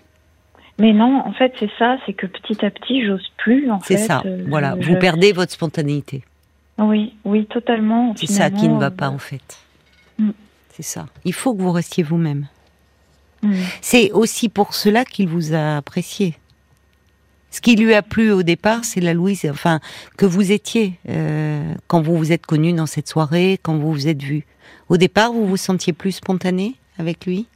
Mais 0.77 0.93
non, 0.93 1.21
en 1.25 1.33
fait, 1.33 1.53
c'est 1.59 1.69
ça, 1.77 1.97
c'est 2.05 2.13
que 2.13 2.25
petit 2.25 2.65
à 2.65 2.71
petit, 2.71 3.05
j'ose 3.05 3.29
plus. 3.37 3.67
C'est 3.83 3.97
ça. 3.97 4.21
Euh, 4.25 4.45
voilà, 4.47 4.75
vous 4.75 4.95
perdez 4.97 5.33
votre 5.33 5.51
spontanéité. 5.51 6.23
Oui, 6.77 7.15
oui, 7.25 7.45
totalement. 7.45 8.13
C'est 8.15 8.27
ça 8.27 8.49
qui 8.49 8.67
ne 8.69 8.79
va 8.79 8.89
pas 8.89 9.09
en 9.09 9.17
fait. 9.17 9.59
Mm. 10.17 10.31
C'est 10.69 10.83
ça. 10.83 11.07
Il 11.25 11.33
faut 11.33 11.53
que 11.53 11.61
vous 11.61 11.73
restiez 11.73 12.03
vous-même. 12.03 12.47
Mm. 13.41 13.53
C'est 13.81 14.11
aussi 14.11 14.47
pour 14.47 14.73
cela 14.73 15.03
qu'il 15.03 15.27
vous 15.27 15.53
a 15.53 15.77
apprécié. 15.77 16.35
Ce 17.51 17.61
qui 17.61 17.75
lui 17.75 17.93
a 17.93 18.01
plu 18.01 18.31
au 18.31 18.43
départ, 18.43 18.85
c'est 18.85 19.01
la 19.01 19.13
Louise, 19.13 19.47
enfin, 19.49 19.79
que 20.17 20.25
vous 20.25 20.51
étiez 20.51 20.99
euh, 21.09 21.73
quand 21.87 22.01
vous 22.01 22.15
vous 22.15 22.31
êtes 22.31 22.45
connu 22.45 22.73
dans 22.73 22.85
cette 22.85 23.09
soirée, 23.09 23.59
quand 23.61 23.75
vous 23.75 23.91
vous 23.91 24.07
êtes 24.07 24.21
vu. 24.21 24.45
Au 24.87 24.97
départ, 24.97 25.33
vous 25.33 25.47
vous 25.47 25.57
sentiez 25.57 25.91
plus 25.91 26.11
spontané 26.11 26.75
avec 26.97 27.25
lui? 27.25 27.47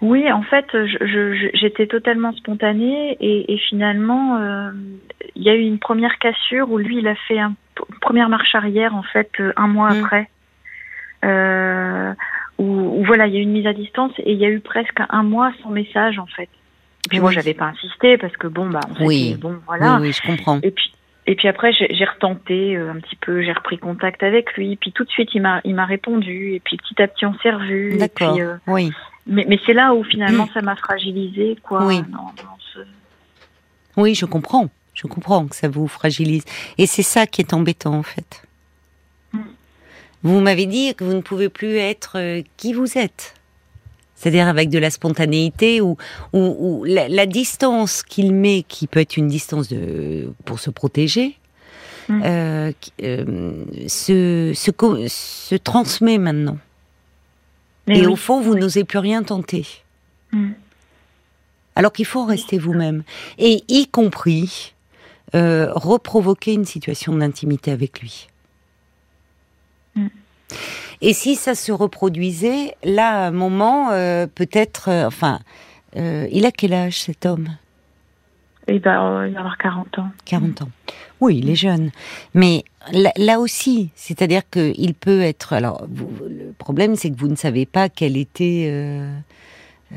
Oui, 0.00 0.30
en 0.30 0.42
fait, 0.42 0.66
j'étais 1.54 1.86
totalement 1.88 2.32
spontanée 2.32 3.16
et, 3.20 3.58
finalement, 3.68 4.36
euh, 4.38 4.70
il 5.34 5.42
y 5.42 5.50
a 5.50 5.54
eu 5.54 5.62
une 5.62 5.80
première 5.80 6.18
cassure 6.18 6.70
où 6.70 6.78
lui, 6.78 6.98
il 6.98 7.08
a 7.08 7.16
fait 7.26 7.38
une 7.38 7.54
première 8.00 8.28
marche 8.28 8.54
arrière, 8.54 8.94
en 8.94 9.02
fait, 9.02 9.30
euh, 9.40 9.52
un 9.56 9.66
mois 9.66 9.92
Mm. 9.94 10.04
après. 10.04 10.28
où, 12.58 12.64
où, 13.00 13.04
voilà, 13.04 13.26
il 13.26 13.34
y 13.34 13.36
a 13.36 13.40
eu 13.40 13.42
une 13.42 13.52
mise 13.52 13.66
à 13.66 13.72
distance 13.72 14.12
et 14.18 14.32
il 14.32 14.38
y 14.38 14.44
a 14.44 14.50
eu 14.50 14.60
presque 14.60 15.00
un 15.08 15.22
mois 15.22 15.52
sans 15.62 15.70
message, 15.70 16.18
en 16.18 16.26
fait. 16.26 16.48
Et 17.04 17.08
puis 17.08 17.18
Oui. 17.18 17.22
moi, 17.22 17.30
j'avais 17.32 17.54
pas 17.54 17.66
insisté 17.66 18.18
parce 18.18 18.36
que 18.36 18.46
bon, 18.48 18.68
bah, 18.68 18.80
on 18.90 18.94
s'est 18.96 19.04
Oui. 19.04 19.36
bon, 19.38 19.56
voilà. 19.66 19.96
Oui, 19.96 20.08
oui, 20.08 20.12
je 20.12 20.22
comprends. 20.22 20.60
Et 20.62 20.70
puis, 20.72 20.92
et 21.26 21.34
puis 21.34 21.46
après, 21.46 21.72
j'ai 21.72 22.04
retenté 22.04 22.76
euh, 22.76 22.90
un 22.90 23.00
petit 23.00 23.16
peu, 23.16 23.42
j'ai 23.42 23.52
repris 23.52 23.78
contact 23.78 24.22
avec 24.22 24.54
lui. 24.54 24.76
Puis 24.76 24.92
tout 24.92 25.04
de 25.04 25.10
suite, 25.10 25.28
il 25.34 25.42
m'a, 25.42 25.60
il 25.64 25.74
m'a 25.74 25.84
répondu. 25.84 26.54
Et 26.54 26.60
puis 26.60 26.76
petit 26.78 27.00
à 27.02 27.06
petit, 27.06 27.26
on 27.26 27.34
s'est 27.34 27.50
revus. 27.50 27.98
D'accord. 27.98 28.36
euh, 28.40 28.56
Oui. 28.66 28.90
Mais, 29.28 29.44
mais 29.48 29.58
c'est 29.64 29.74
là 29.74 29.94
où 29.94 30.02
finalement, 30.04 30.48
ça 30.52 30.62
m'a 30.62 30.74
fragilisé, 30.76 31.56
quoi. 31.62 31.84
Oui. 31.86 32.00
ce- 32.74 32.80
je 34.14 34.24
comprends. 34.26 34.68
Je 34.94 35.06
comprends 35.06 35.46
que 35.46 35.54
ça 35.54 35.68
vous 35.68 35.86
fragilise. 35.86 36.44
Et 36.76 36.86
c'est 36.86 37.02
ça 37.04 37.26
qui 37.26 37.40
est 37.40 37.52
embêtant, 37.54 37.94
en 37.94 38.02
fait. 38.02 38.42
Mm. 39.32 39.38
Vous 40.24 40.40
m'avez 40.40 40.66
dit 40.66 40.94
que 40.96 41.04
vous 41.04 41.14
ne 41.14 41.20
pouvez 41.20 41.48
plus 41.48 41.76
être 41.76 42.12
euh, 42.16 42.42
qui 42.56 42.72
vous 42.72 42.98
êtes. 42.98 43.34
C'est-à-dire 44.16 44.48
avec 44.48 44.68
de 44.70 44.78
la 44.80 44.90
spontanéité 44.90 45.80
ou, 45.80 45.96
ou, 46.32 46.56
ou 46.58 46.84
la, 46.84 47.08
la 47.08 47.26
distance 47.26 48.02
qu'il 48.02 48.34
met, 48.34 48.64
qui 48.66 48.88
peut 48.88 48.98
être 48.98 49.16
une 49.16 49.28
distance 49.28 49.68
de, 49.68 50.32
pour 50.44 50.58
se 50.58 50.70
protéger, 50.70 51.36
Mm. 52.10 52.22
euh, 52.24 52.72
euh, 53.02 53.64
se, 53.86 54.52
se, 54.54 54.70
co- 54.70 54.96
se 55.08 55.54
transmet 55.56 56.16
maintenant. 56.16 56.56
Mais 57.88 57.98
Et 57.98 58.00
oui. 58.02 58.12
au 58.12 58.16
fond, 58.16 58.40
vous 58.40 58.54
n'osez 58.54 58.84
plus 58.84 58.98
rien 58.98 59.22
tenter. 59.22 59.66
Mm. 60.32 60.50
Alors 61.74 61.92
qu'il 61.92 62.06
faut 62.06 62.24
rester 62.24 62.58
vous-même. 62.58 63.02
Et 63.38 63.62
y 63.68 63.86
compris 63.88 64.74
euh, 65.34 65.72
reprovoquer 65.74 66.54
une 66.54 66.64
situation 66.64 67.14
d'intimité 67.14 67.70
avec 67.70 68.00
lui. 68.00 68.28
Mm. 69.94 70.08
Et 71.00 71.12
si 71.12 71.36
ça 71.36 71.54
se 71.54 71.72
reproduisait, 71.72 72.74
là, 72.84 73.24
à 73.24 73.28
un 73.28 73.30
moment, 73.30 73.90
euh, 73.90 74.26
peut-être, 74.26 74.88
euh, 74.88 75.06
enfin, 75.06 75.40
il 75.94 76.46
a 76.46 76.52
quel 76.52 76.74
âge 76.74 77.00
cet 77.00 77.26
homme? 77.26 77.48
Et 78.68 78.78
ben, 78.78 79.02
euh, 79.02 79.28
il 79.28 79.34
va 79.34 79.40
avoir 79.40 79.56
40 79.56 79.98
ans. 79.98 80.10
40 80.26 80.62
ans. 80.62 80.70
Oui, 81.20 81.38
il 81.38 81.48
est 81.48 81.56
jeune. 81.56 81.90
Mais 82.34 82.64
là, 82.92 83.12
là 83.16 83.40
aussi, 83.40 83.90
c'est-à-dire 83.94 84.42
qu'il 84.50 84.94
peut 84.94 85.20
être. 85.22 85.52
Alors, 85.52 85.86
vous- 85.90 86.10
le 86.28 86.52
problème, 86.56 86.96
c'est 86.96 87.10
que 87.10 87.16
vous 87.18 87.28
ne 87.28 87.36
savez 87.36 87.66
pas 87.66 87.88
quel 87.88 88.16
était, 88.16 88.66
euh, 88.70 89.16
euh, 89.92 89.96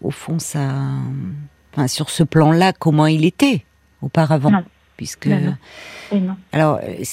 au 0.00 0.10
fond, 0.10 0.38
ça. 0.38 0.74
Enfin, 1.72 1.88
sur 1.88 2.10
ce 2.10 2.22
plan-là, 2.22 2.72
comment 2.72 3.06
il 3.06 3.24
était 3.24 3.64
auparavant. 4.02 4.50
Non. 4.50 4.64
Puisque. 4.96 5.26
Non. 5.26 6.36
Alors, 6.52 6.80
euh, 6.82 7.04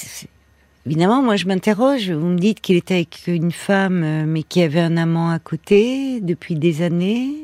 évidemment, 0.86 1.22
moi, 1.22 1.36
je 1.36 1.46
m'interroge. 1.48 2.10
Vous 2.12 2.28
me 2.28 2.38
dites 2.40 2.62
qu'il 2.62 2.78
était 2.78 2.94
avec 2.96 3.24
une 3.28 3.52
femme, 3.52 4.26
mais 4.26 4.44
qui 4.44 4.62
avait 4.62 4.80
un 4.80 4.96
amant 4.96 5.32
à 5.32 5.40
côté 5.40 6.22
depuis 6.22 6.56
des 6.56 6.82
années. 6.82 7.43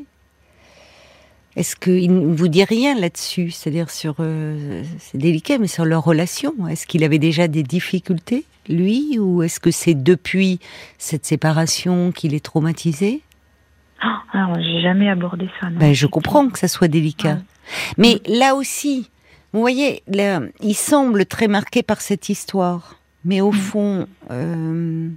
Est-ce 1.56 1.76
qu'il 1.76 2.30
ne 2.30 2.36
vous 2.36 2.48
dit 2.48 2.64
rien 2.64 2.98
là-dessus? 3.00 3.52
C'est-à-dire 3.52 3.90
sur, 3.90 4.16
euh, 4.20 4.84
c'est 5.00 5.18
délicat, 5.18 5.58
mais 5.58 5.68
sur 5.68 5.84
leur 5.86 6.04
relation. 6.04 6.54
Est-ce 6.68 6.86
qu'il 6.86 7.04
avait 7.04 7.20
déjà 7.20 7.48
des 7.48 7.64
difficultés, 7.64 8.46
lui, 8.68 9.18
ou 9.20 9.42
est-ce 9.44 9.60
que 9.60 9.72
c'est 9.72 9.96
depuis 9.96 10.60
cette 10.98 11.26
séparation 11.26 12.12
qu'il 12.12 12.34
est 12.34 12.44
traumatisé? 12.44 13.22
Ah, 14.02 14.22
alors, 14.32 14.56
j'ai 14.56 14.82
jamais 14.82 15.10
abordé 15.10 15.50
ça. 15.60 15.70
non. 15.70 15.80
ben, 15.80 15.94
Je 15.94 16.06
comprends 16.08 16.48
que 16.50 16.60
ça 16.60 16.68
soit 16.68 16.88
délicat. 16.88 17.40
Mais 17.98 18.22
là 18.28 18.56
aussi, 18.56 19.10
vous 19.52 19.60
voyez, 19.60 20.04
là, 20.08 20.42
il 20.62 20.76
semble 20.76 21.26
très 21.26 21.48
marqué 21.48 21.82
par 21.84 22.02
cette 22.02 22.30
histoire. 22.30 22.96
Mais 23.26 23.42
au 23.42 23.52
fond, 23.52 24.08
euh, 24.32 25.10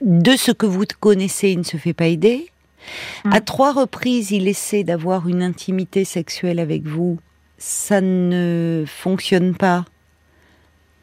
de 0.00 0.30
ce 0.36 0.52
que 0.52 0.66
vous 0.66 0.84
connaissez, 1.00 1.50
il 1.50 1.58
ne 1.58 1.64
se 1.64 1.76
fait 1.76 1.92
pas 1.92 2.06
aider. 2.06 2.49
Mm. 3.24 3.32
À 3.32 3.40
trois 3.40 3.72
reprises, 3.72 4.30
il 4.30 4.48
essaie 4.48 4.84
d'avoir 4.84 5.28
une 5.28 5.42
intimité 5.42 6.04
sexuelle 6.04 6.58
avec 6.58 6.84
vous. 6.84 7.18
Ça 7.58 8.00
ne 8.00 8.84
fonctionne 8.86 9.54
pas. 9.54 9.84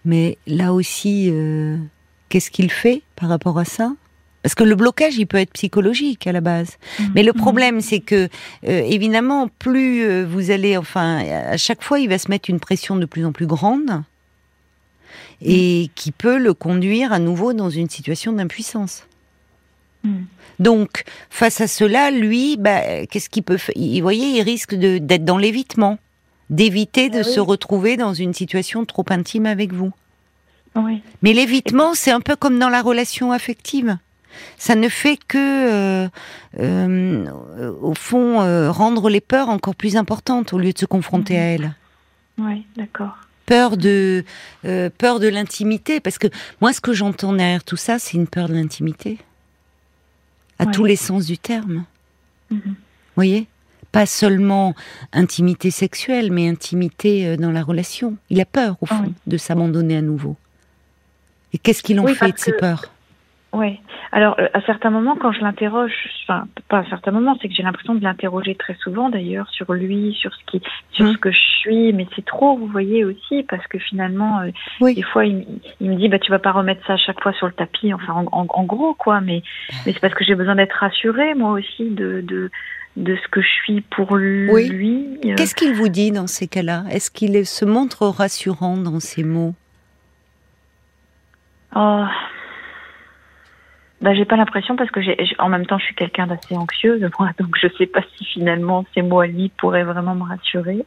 Mais 0.06 0.38
là 0.48 0.74
aussi, 0.74 1.30
euh, 1.32 1.78
qu'est-ce 2.30 2.50
qu'il 2.52 2.72
fait 2.72 3.02
par 3.16 3.30
rapport 3.30 3.60
à 3.60 3.66
ça? 3.66 3.94
Parce 4.44 4.56
que 4.56 4.64
le 4.64 4.76
blocage, 4.76 5.18
il 5.18 5.26
peut 5.26 5.38
être 5.38 5.52
psychologique 5.54 6.26
à 6.26 6.32
la 6.32 6.40
base. 6.42 6.78
Mm. 7.00 7.04
Mais 7.16 7.24
le 7.24 7.34
Mm. 7.34 7.38
problème, 7.38 7.82
c'est 7.82 8.00
que, 8.00 8.30
euh, 8.68 8.82
évidemment, 8.86 9.50
plus 9.60 10.04
euh, 10.04 10.26
vous 10.26 10.52
allez, 10.52 10.78
enfin, 10.78 11.18
à 11.20 11.58
chaque 11.58 11.84
fois, 11.84 12.00
il 12.00 12.08
va 12.08 12.18
se 12.18 12.30
mettre 12.30 12.50
une 12.50 12.60
pression 12.60 12.96
de 12.96 13.06
plus 13.06 13.26
en 13.26 13.32
plus 13.34 13.48
grande 13.48 14.04
et 15.42 15.92
qui 15.96 16.12
peut 16.12 16.38
le 16.40 16.54
conduire 16.54 17.12
à 17.14 17.20
nouveau 17.20 17.54
dans 17.54 17.70
une 17.70 17.90
situation 17.90 18.32
d'impuissance. 18.32 19.06
Mm. 20.08 20.26
Donc, 20.60 21.04
face 21.30 21.62
à 21.62 21.68
cela, 21.68 22.10
lui, 22.12 22.58
bah, 22.58 23.06
qu'est-ce 23.06 23.30
qu'il 23.30 23.44
peut 23.44 23.58
faire 23.58 23.76
Vous 23.78 24.02
voyez, 24.02 24.38
il 24.38 24.42
risque 24.42 24.74
de- 24.76 24.98
d'être 24.98 25.26
dans 25.26 25.38
l'évitement, 25.38 26.00
d'éviter 26.50 27.10
de 27.10 27.20
oui. 27.20 27.24
se 27.24 27.40
retrouver 27.40 27.98
dans 27.98 28.14
une 28.14 28.34
situation 28.34 28.86
trop 28.86 29.06
intime 29.10 29.46
avec 29.46 29.72
vous. 29.74 29.92
Oui. 30.76 31.02
Mais 31.22 31.34
l'évitement, 31.34 31.94
c'est 31.94 32.12
un 32.12 32.22
peu 32.22 32.36
comme 32.36 32.58
dans 32.60 32.70
la 32.70 32.82
relation 32.82 33.32
affective. 33.32 33.98
Ça 34.58 34.76
ne 34.76 34.90
fait 34.90 35.18
que, 35.28 35.38
euh, 35.38 36.08
euh, 36.60 37.72
au 37.82 37.94
fond, 37.96 38.42
euh, 38.42 38.72
rendre 38.72 39.10
les 39.10 39.22
peurs 39.22 39.50
encore 39.50 39.76
plus 39.76 39.96
importantes 39.98 40.54
au 40.54 40.60
lieu 40.60 40.74
de 40.74 40.78
se 40.78 40.86
confronter 40.86 41.34
Mhm. 41.36 41.40
à 41.40 41.44
elles. 41.46 41.76
Oui, 42.40 42.66
d'accord. 42.76 43.16
Peur 43.48 43.78
de, 43.78 44.24
euh, 44.66 44.90
peur 44.96 45.20
de 45.20 45.28
l'intimité, 45.28 46.00
parce 46.00 46.18
que 46.20 46.28
moi, 46.62 46.74
ce 46.74 46.82
que 46.82 46.94
j'entends 46.94 47.34
derrière 47.34 47.64
tout 47.64 47.78
ça, 47.78 47.98
c'est 47.98 48.18
une 48.18 48.28
peur 48.28 48.48
de 48.50 48.54
l'intimité, 48.54 49.18
à 50.60 50.66
Ouais. 50.66 50.72
tous 50.72 50.86
les 50.86 50.96
sens 50.96 51.26
du 51.26 51.38
terme. 51.38 51.86
Mhm. 52.50 52.76
voyez? 53.16 53.48
Pas 53.92 54.06
seulement 54.06 54.76
intimité 55.14 55.72
sexuelle, 55.72 56.32
mais 56.32 56.48
intimité 56.50 57.26
euh, 57.28 57.38
dans 57.38 57.52
la 57.52 57.64
relation. 57.64 58.16
Il 58.30 58.40
a 58.42 58.46
peur, 58.46 58.76
au 58.82 58.86
fond, 58.86 59.04
Oui. 59.08 59.14
de 59.28 59.38
s'abandonner 59.38 59.98
à 59.98 60.02
nouveau. 60.02 60.36
Et 61.54 61.58
qu'est-ce 61.58 61.82
qu'il 61.82 62.00
en 62.00 62.06
Oui, 62.06 62.14
fait 62.16 62.32
de 62.32 62.38
ses 62.38 62.52
peurs? 62.54 62.92
Oui. 63.60 63.80
Alors, 64.12 64.36
euh, 64.40 64.48
à 64.54 64.62
certains 64.62 64.90
moments, 64.92 65.16
quand 65.16 65.32
je 65.32 65.42
l'interroge, 65.42 65.92
enfin, 66.24 66.46
pas 66.70 66.80
à 66.80 66.86
certains 66.90 67.12
moments, 67.12 67.36
c'est 67.42 67.48
que 67.48 67.54
j'ai 67.56 67.64
l'impression 67.64 67.96
de 67.96 68.04
l'interroger 68.04 68.56
très 68.56 68.76
souvent, 68.76 69.10
d'ailleurs, 69.10 69.50
sur 69.50 69.74
lui, 69.74 70.14
sur 70.20 70.32
ce 70.34 70.40
qui, 70.46 70.62
sur 70.92 71.06
Mhm. 71.06 71.14
ce 71.14 71.18
que 71.18 71.32
je 71.32 71.40
suis, 71.60 71.94
mais 71.94 72.06
c'est 72.16 72.26
trop, 72.26 72.56
vous 72.58 72.68
voyez 72.68 73.04
aussi, 73.06 73.44
parce 73.44 73.66
que 73.68 73.80
finalement, 73.80 74.40
euh, 74.42 74.52
Oui. 74.82 74.94
des 74.96 75.02
fois, 75.02 75.26
il, 75.26 75.46
il 75.82 75.90
me 75.90 75.96
dit, 75.96 76.08
bah, 76.10 76.20
tu 76.20 76.30
vas 76.32 76.40
pas 76.40 76.52
remettre 76.52 76.86
ça 76.86 76.94
à 76.94 76.98
chaque 76.98 77.22
fois 77.22 77.34
sur 77.34 77.48
le 77.48 77.54
tapis, 77.54 77.94
enfin, 77.94 78.14
en, 78.14 78.26
en- 78.32 78.48
en 78.50 78.64
gros, 78.64 78.94
quoi, 78.94 79.22
mais, 79.22 79.42
mais 79.86 79.94
c'est 79.94 80.00
parce 80.00 80.14
que 80.14 80.24
j'ai 80.24 80.36
besoin 80.36 80.56
d'être 80.56 80.74
rassurée, 80.78 81.34
moi 81.34 81.52
aussi, 81.54 81.90
de, 81.90 82.22
de, 82.22 82.52
de 82.98 83.16
ce 83.16 83.28
que 83.30 83.42
je 83.42 83.50
suis 83.64 83.82
pour 83.82 84.16
lui. 84.18 84.50
Oui. 84.52 85.20
Euh, 85.26 85.36
Qu'est-ce 85.36 85.56
qu'il 85.56 85.74
vous 85.74 85.90
dit 85.90 86.12
dans 86.12 86.28
ces 86.28 86.48
cas-là? 86.48 86.84
Est-ce 86.92 87.10
qu'il 87.12 87.46
se 87.46 87.66
montre 87.66 88.06
rassurant 88.08 88.78
dans 88.78 89.00
ses 89.00 89.24
mots? 89.24 89.56
Oh. 91.76 92.06
Bah, 94.02 94.14
j'ai 94.14 94.26
pas 94.26 94.36
l'impression 94.36 94.76
parce 94.76 94.92
que 94.92 95.02
j'ai, 95.02 95.18
en 95.40 95.50
même 95.50 95.66
temps, 95.66 95.78
je 95.80 95.86
suis 95.86 95.96
quelqu'un 95.96 96.28
d'assez 96.28 96.56
anxieuse, 96.56 97.02
moi, 97.20 97.32
donc 97.40 97.56
je 97.62 97.68
sais 97.78 97.88
pas 97.88 98.02
si 98.16 98.26
finalement 98.26 98.86
ces 98.94 99.02
mots 99.02 99.22
à 99.22 99.28
lui 99.28 99.52
pourraient 99.58 99.84
vraiment 99.84 100.16
me 100.16 100.24
rassurer. 100.24 100.86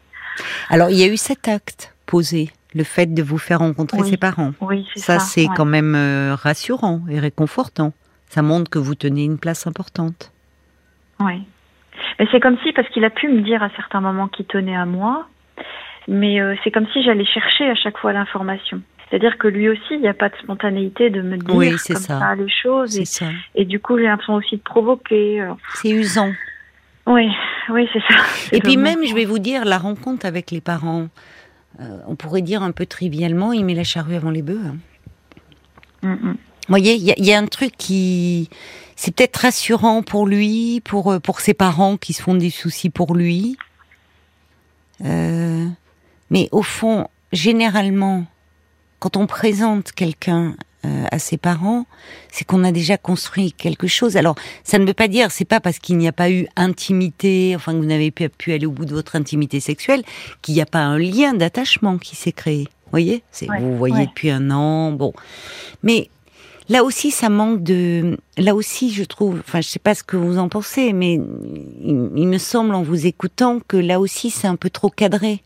Alors, 0.68 0.90
il 0.90 0.96
y 0.96 1.05
a 1.05 1.09
eu 1.09 1.16
cet 1.16 1.49
acte 1.49 1.94
posé, 2.07 2.51
le 2.75 2.85
fait 2.85 3.12
de 3.12 3.23
vous 3.23 3.38
faire 3.38 3.59
rencontrer 3.59 4.03
ses 4.05 4.16
parents. 4.16 4.53
Oui, 4.61 4.87
c'est 4.94 5.01
ça. 5.01 5.18
Ça, 5.18 5.25
c'est 5.25 5.46
quand 5.57 5.64
même 5.64 5.94
euh, 5.94 6.35
rassurant 6.35 7.01
et 7.09 7.18
réconfortant. 7.18 7.92
Ça 8.27 8.42
montre 8.42 8.70
que 8.70 8.79
vous 8.79 8.94
tenez 8.94 9.25
une 9.25 9.38
place 9.38 9.66
importante. 9.66 10.33
Oui. 11.18 11.42
Mais 12.18 12.27
c'est 12.31 12.40
comme 12.40 12.57
si, 12.62 12.73
parce 12.73 12.88
qu'il 12.90 13.05
a 13.05 13.11
pu 13.11 13.29
me 13.29 13.40
dire 13.42 13.62
à 13.62 13.70
certains 13.70 14.01
moments 14.01 14.29
qu'il 14.29 14.46
tenait 14.46 14.77
à 14.77 14.87
moi, 14.87 15.27
mais 16.07 16.40
euh, 16.40 16.55
c'est 16.62 16.70
comme 16.70 16.87
si 16.92 17.03
j'allais 17.03 17.25
chercher 17.25 17.68
à 17.68 17.75
chaque 17.75 17.99
fois 17.99 18.12
l'information. 18.12 18.81
C'est-à-dire 19.11 19.38
que 19.38 19.49
lui 19.49 19.68
aussi, 19.68 19.81
il 19.90 20.01
n'y 20.01 20.09
a 20.09 20.14
pas 20.14 20.29
de 20.29 20.37
spontanéité 20.37 21.11
de 21.11 21.20
me 21.20 21.37
dire 21.37 21.79
comme 21.87 21.96
ça. 21.96 22.35
les 22.37 22.49
choses. 22.49 22.96
Et, 22.96 23.05
ça. 23.05 23.27
et, 23.57 23.64
du 23.64 23.81
coup, 23.81 23.99
j'ai 23.99 24.05
l'impression 24.05 24.35
aussi 24.35 24.57
de 24.57 24.62
provoquer. 24.62 25.44
C'est 25.75 25.90
usant. 25.90 26.33
Oui, 27.07 27.29
oui, 27.70 27.88
c'est 27.92 28.01
ça. 28.09 28.23
Et 28.53 28.61
puis 28.61 28.77
même, 28.77 29.05
je 29.05 29.14
vais 29.14 29.25
vous 29.25 29.38
dire, 29.38 29.64
la 29.64 29.79
rencontre 29.79 30.27
avec 30.27 30.51
les 30.53 30.61
parents, 30.61 31.09
euh, 31.81 31.99
on 32.07 32.14
pourrait 32.14 32.42
dire 32.42 32.62
un 32.62 32.73
peu 32.73 32.87
trivialement, 32.87 33.53
il 33.53 33.64
met 33.64 33.75
la 33.75 33.85
charrue 33.85 34.14
avant 34.14 34.31
les 34.31 34.42
bœufs. 34.42 34.61
Hein. 34.64 34.77
Mm, 36.03 36.12
mm. 36.12 36.33
Vous 36.33 36.73
voyez, 36.77 36.94
il 36.94 37.03
y, 37.03 37.27
y, 37.27 37.33
a 37.33 37.38
un 37.38 37.46
truc 37.46 37.73
qui, 37.77 38.49
c'est 38.94 39.14
peut-être 39.14 39.38
rassurant 39.38 40.03
pour 40.03 40.27
lui, 40.27 40.81
pour 40.85 41.11
euh, 41.11 41.18
pour 41.18 41.40
ses 41.40 41.55
parents 41.55 41.96
qui 41.96 42.12
se 42.12 42.23
font 42.23 42.35
des 42.35 42.51
soucis 42.51 42.90
pour 42.90 43.14
lui. 43.14 43.57
Euh, 45.05 45.66
mais 46.31 46.49
au 46.53 46.62
fond, 46.62 47.09
généralement, 47.33 48.25
quand 49.01 49.17
on 49.17 49.27
présente 49.27 49.93
quelqu'un 49.93 50.55
euh, 50.87 51.05
à 51.11 51.19
ses 51.19 51.37
parents, 51.37 51.85
c'est 52.31 52.47
qu'on 52.47 52.65
a 52.65 52.73
déjà 52.73 52.97
construit 52.97 53.53
quelque 53.53 53.87
chose. 53.87 54.17
Alors, 54.17 54.35
ça 54.65 54.79
ne 54.79 54.87
veut 54.87 54.95
pas 54.95 55.09
dire, 55.09 55.31
c'est 55.31 55.45
pas 55.45 55.61
parce 55.61 55.79
qu'il 55.79 55.99
n'y 55.99 56.09
a 56.09 56.13
pas 56.13 56.31
eu 56.31 56.47
intimité, 56.57 57.55
enfin 57.57 57.73
que 57.73 57.79
vous 57.79 57.85
n'avez 57.85 58.11
pas 58.11 58.29
pu 58.29 58.53
aller 58.53 58.65
au 58.65 58.71
bout 58.71 58.85
de 58.85 58.95
votre 58.95 59.17
intimité 59.17 59.61
sexuelle, 59.61 60.03
qu'il 60.41 60.55
n'y 60.55 60.63
a 60.63 60.67
pas 60.67 60.81
un 60.81 60.99
lien 60.99 61.35
d'attachement 61.35 61.99
qui 61.99 62.17
s'est 62.17 62.33
créé. 62.33 62.65
Vous 62.65 62.93
voyez, 62.93 63.23
vous 63.61 63.77
voyez 63.77 64.07
depuis 64.07 64.31
un 64.31 64.51
an, 64.51 64.91
bon. 64.93 65.13
Mais 65.83 66.09
là 66.71 66.83
aussi, 66.83 67.11
ça 67.11 67.29
manque 67.29 67.63
de. 67.63 68.19
Là 68.37 68.55
aussi, 68.55 68.91
je 68.91 69.05
trouve. 69.05 69.41
Enfin, 69.41 69.61
je 69.61 69.69
sais 69.69 69.79
pas 69.79 69.95
ce 69.95 70.03
que 70.03 70.17
vous 70.17 70.39
en 70.39 70.49
pensez, 70.49 70.93
mais 70.93 71.15
il, 71.15 72.11
il 72.17 72.27
me 72.27 72.39
semble 72.39 72.75
en 72.75 72.83
vous 72.83 73.07
écoutant 73.07 73.61
que 73.69 73.77
là 73.77 74.01
aussi, 74.01 74.31
c'est 74.31 74.49
un 74.49 74.57
peu 74.57 74.71
trop 74.71 74.89
cadré. 74.89 75.43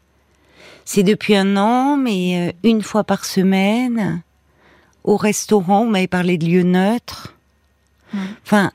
C'est 0.84 1.02
depuis 1.02 1.34
un 1.34 1.56
an, 1.56 1.96
mais 1.96 2.48
euh, 2.48 2.52
une 2.68 2.82
fois 2.82 3.04
par 3.04 3.24
semaine, 3.24 4.22
au 5.04 5.16
restaurant, 5.16 5.84
vous 5.84 5.90
m'avez 5.90 6.08
parlé 6.08 6.38
de 6.38 6.46
lieux 6.46 6.62
neutres. 6.62 7.34
Enfin, 8.44 8.70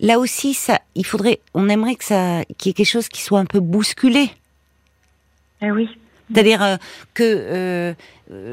là 0.00 0.18
aussi, 0.18 0.52
ça, 0.52 0.80
il 0.94 1.06
faudrait, 1.06 1.40
on 1.54 1.68
aimerait 1.68 1.94
que 1.94 2.04
ça, 2.04 2.44
qu'il 2.58 2.68
y 2.68 2.70
ait 2.70 2.74
quelque 2.74 2.86
chose 2.86 3.08
qui 3.08 3.22
soit 3.22 3.38
un 3.38 3.46
peu 3.46 3.60
bousculé. 3.60 4.30
Eh 5.62 5.70
oui. 5.70 5.88
C'est-à-dire 6.30 6.62
euh, 6.62 6.76
que 7.14 7.24
euh, 7.24 7.94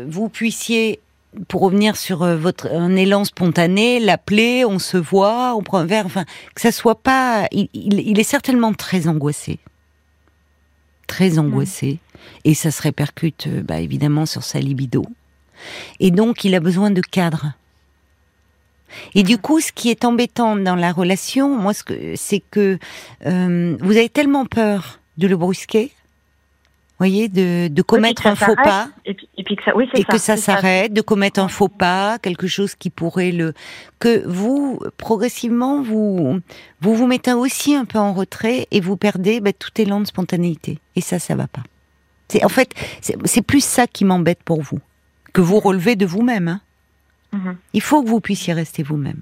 vous 0.08 0.30
puissiez, 0.30 1.00
pour 1.48 1.62
revenir 1.62 1.98
sur 1.98 2.26
votre 2.38 2.72
un 2.72 2.96
élan 2.96 3.26
spontané, 3.26 4.00
l'appeler, 4.00 4.64
on 4.66 4.80
se 4.80 4.98
voit, 4.98 5.56
on 5.56 5.62
prend 5.62 5.80
un 5.80 5.86
verre, 5.86 6.06
enfin, 6.06 6.26
que 6.56 6.62
ça 6.62 6.72
soit 6.72 7.02
pas. 7.02 7.48
Il, 7.52 8.20
est 8.20 8.24
certainement 8.24 8.74
très 8.74 9.08
angoissé, 9.08 9.60
très 11.10 11.40
angoissé 11.40 11.98
et 12.46 12.54
ça 12.54 12.70
se 12.70 12.82
répercute 12.82 13.48
euh, 13.48 13.64
bah, 13.64 13.80
évidemment 13.82 14.28
sur 14.28 14.44
sa 14.44 14.60
libido. 14.60 15.04
Et 16.00 16.12
donc 16.12 16.46
il 16.46 16.54
a 16.56 16.60
besoin 16.60 16.92
de 16.92 17.02
cadre. 17.02 17.54
Et 19.16 19.24
du 19.24 19.38
coup, 19.38 19.60
ce 19.60 19.72
qui 19.72 19.90
est 19.90 20.06
embêtant 20.06 20.56
dans 20.56 20.76
la 20.76 20.92
relation, 20.92 21.58
moi, 21.58 21.74
c'est 22.16 22.44
que 22.52 22.80
euh, 23.26 23.78
vous 23.82 23.92
avez 23.92 24.10
tellement 24.10 24.46
peur 24.46 25.00
de 25.18 25.28
le 25.28 25.36
brusquer, 25.36 25.92
voyez, 27.00 27.30
de, 27.30 27.70
de 27.70 27.82
commettre 27.82 28.28
un 28.28 28.36
faux 28.36 28.56
pas, 28.56 28.90
et, 29.06 29.14
puis, 29.14 29.56
que 29.56 29.64
ça, 29.64 29.76
oui, 29.76 29.90
et 29.96 30.04
que 30.04 30.18
ça 30.18 30.38
s'arrête, 30.38 30.94
de 30.94 31.02
commettre 31.02 31.40
un 31.40 31.48
faux 31.48 31.70
pas, 31.70 32.20
quelque 32.20 32.48
chose 32.48 32.76
qui 32.76 32.90
pourrait 32.90 33.32
le, 33.32 33.54
que 34.00 34.28
vous 34.28 34.80
progressivement 34.98 35.82
vous 35.82 36.40
vous 36.82 36.96
vous 36.96 37.08
mettez 37.08 37.34
aussi 37.34 37.74
un 37.74 37.86
peu 37.86 37.98
en 37.98 38.14
retrait 38.14 38.68
et 38.72 38.82
vous 38.82 38.98
perdez 38.98 39.40
bah, 39.40 39.54
tout 39.54 39.72
élan 39.78 40.02
de 40.02 40.06
spontanéité. 40.06 40.80
Et 40.96 41.02
ça, 41.02 41.20
ça 41.20 41.36
va 41.36 41.48
pas. 41.48 41.64
C'est 42.28 42.44
en 42.44 42.50
fait, 42.50 42.74
c'est 43.02 43.42
plus 43.42 43.64
ça 43.64 43.88
qui 43.88 44.06
m'embête 44.06 44.44
pour 44.44 44.62
vous, 44.62 44.80
que 45.34 45.42
vous 45.42 45.60
relevez 45.60 45.96
de 45.96 46.06
vous-même. 46.06 46.48
Hein. 46.48 46.62
Mhm. 47.32 47.58
Il 47.74 47.82
faut 47.82 48.04
que 48.04 48.10
vous 48.10 48.20
puissiez 48.20 48.54
rester 48.54 48.84
vous-même, 48.84 49.22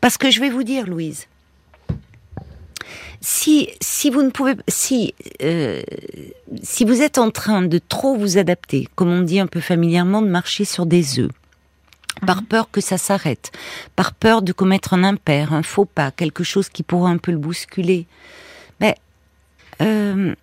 parce 0.00 0.16
que 0.16 0.30
je 0.30 0.40
vais 0.40 0.50
vous 0.50 0.62
dire, 0.62 0.86
Louise, 0.86 1.26
si 3.20 3.68
si 3.80 4.10
vous 4.10 4.22
ne 4.22 4.30
pouvez 4.30 4.54
si 4.68 5.14
euh, 5.42 5.82
si 6.62 6.84
vous 6.84 7.02
êtes 7.02 7.18
en 7.18 7.30
train 7.30 7.62
de 7.62 7.78
trop 7.78 8.16
vous 8.16 8.38
adapter, 8.38 8.88
comme 8.94 9.10
on 9.10 9.22
dit 9.22 9.40
un 9.40 9.46
peu 9.46 9.60
familièrement, 9.60 10.22
de 10.22 10.28
marcher 10.28 10.64
sur 10.64 10.86
des 10.86 11.18
œufs, 11.18 11.30
par 12.26 12.38
mhm. 12.38 12.46
peur 12.46 12.70
que 12.70 12.80
ça 12.80 12.98
s'arrête, 12.98 13.52
par 13.96 14.14
peur 14.14 14.42
de 14.42 14.52
commettre 14.52 14.94
un 14.94 15.04
impair, 15.04 15.52
un 15.52 15.62
faux 15.62 15.84
pas, 15.84 16.10
quelque 16.10 16.44
chose 16.44 16.68
qui 16.68 16.82
pourrait 16.82 17.12
un 17.12 17.18
peu 17.18 17.32
le 17.32 17.38
bousculer, 17.38 18.06
mais 18.80 18.96
ben, 19.78 19.86
euh, 19.86 20.34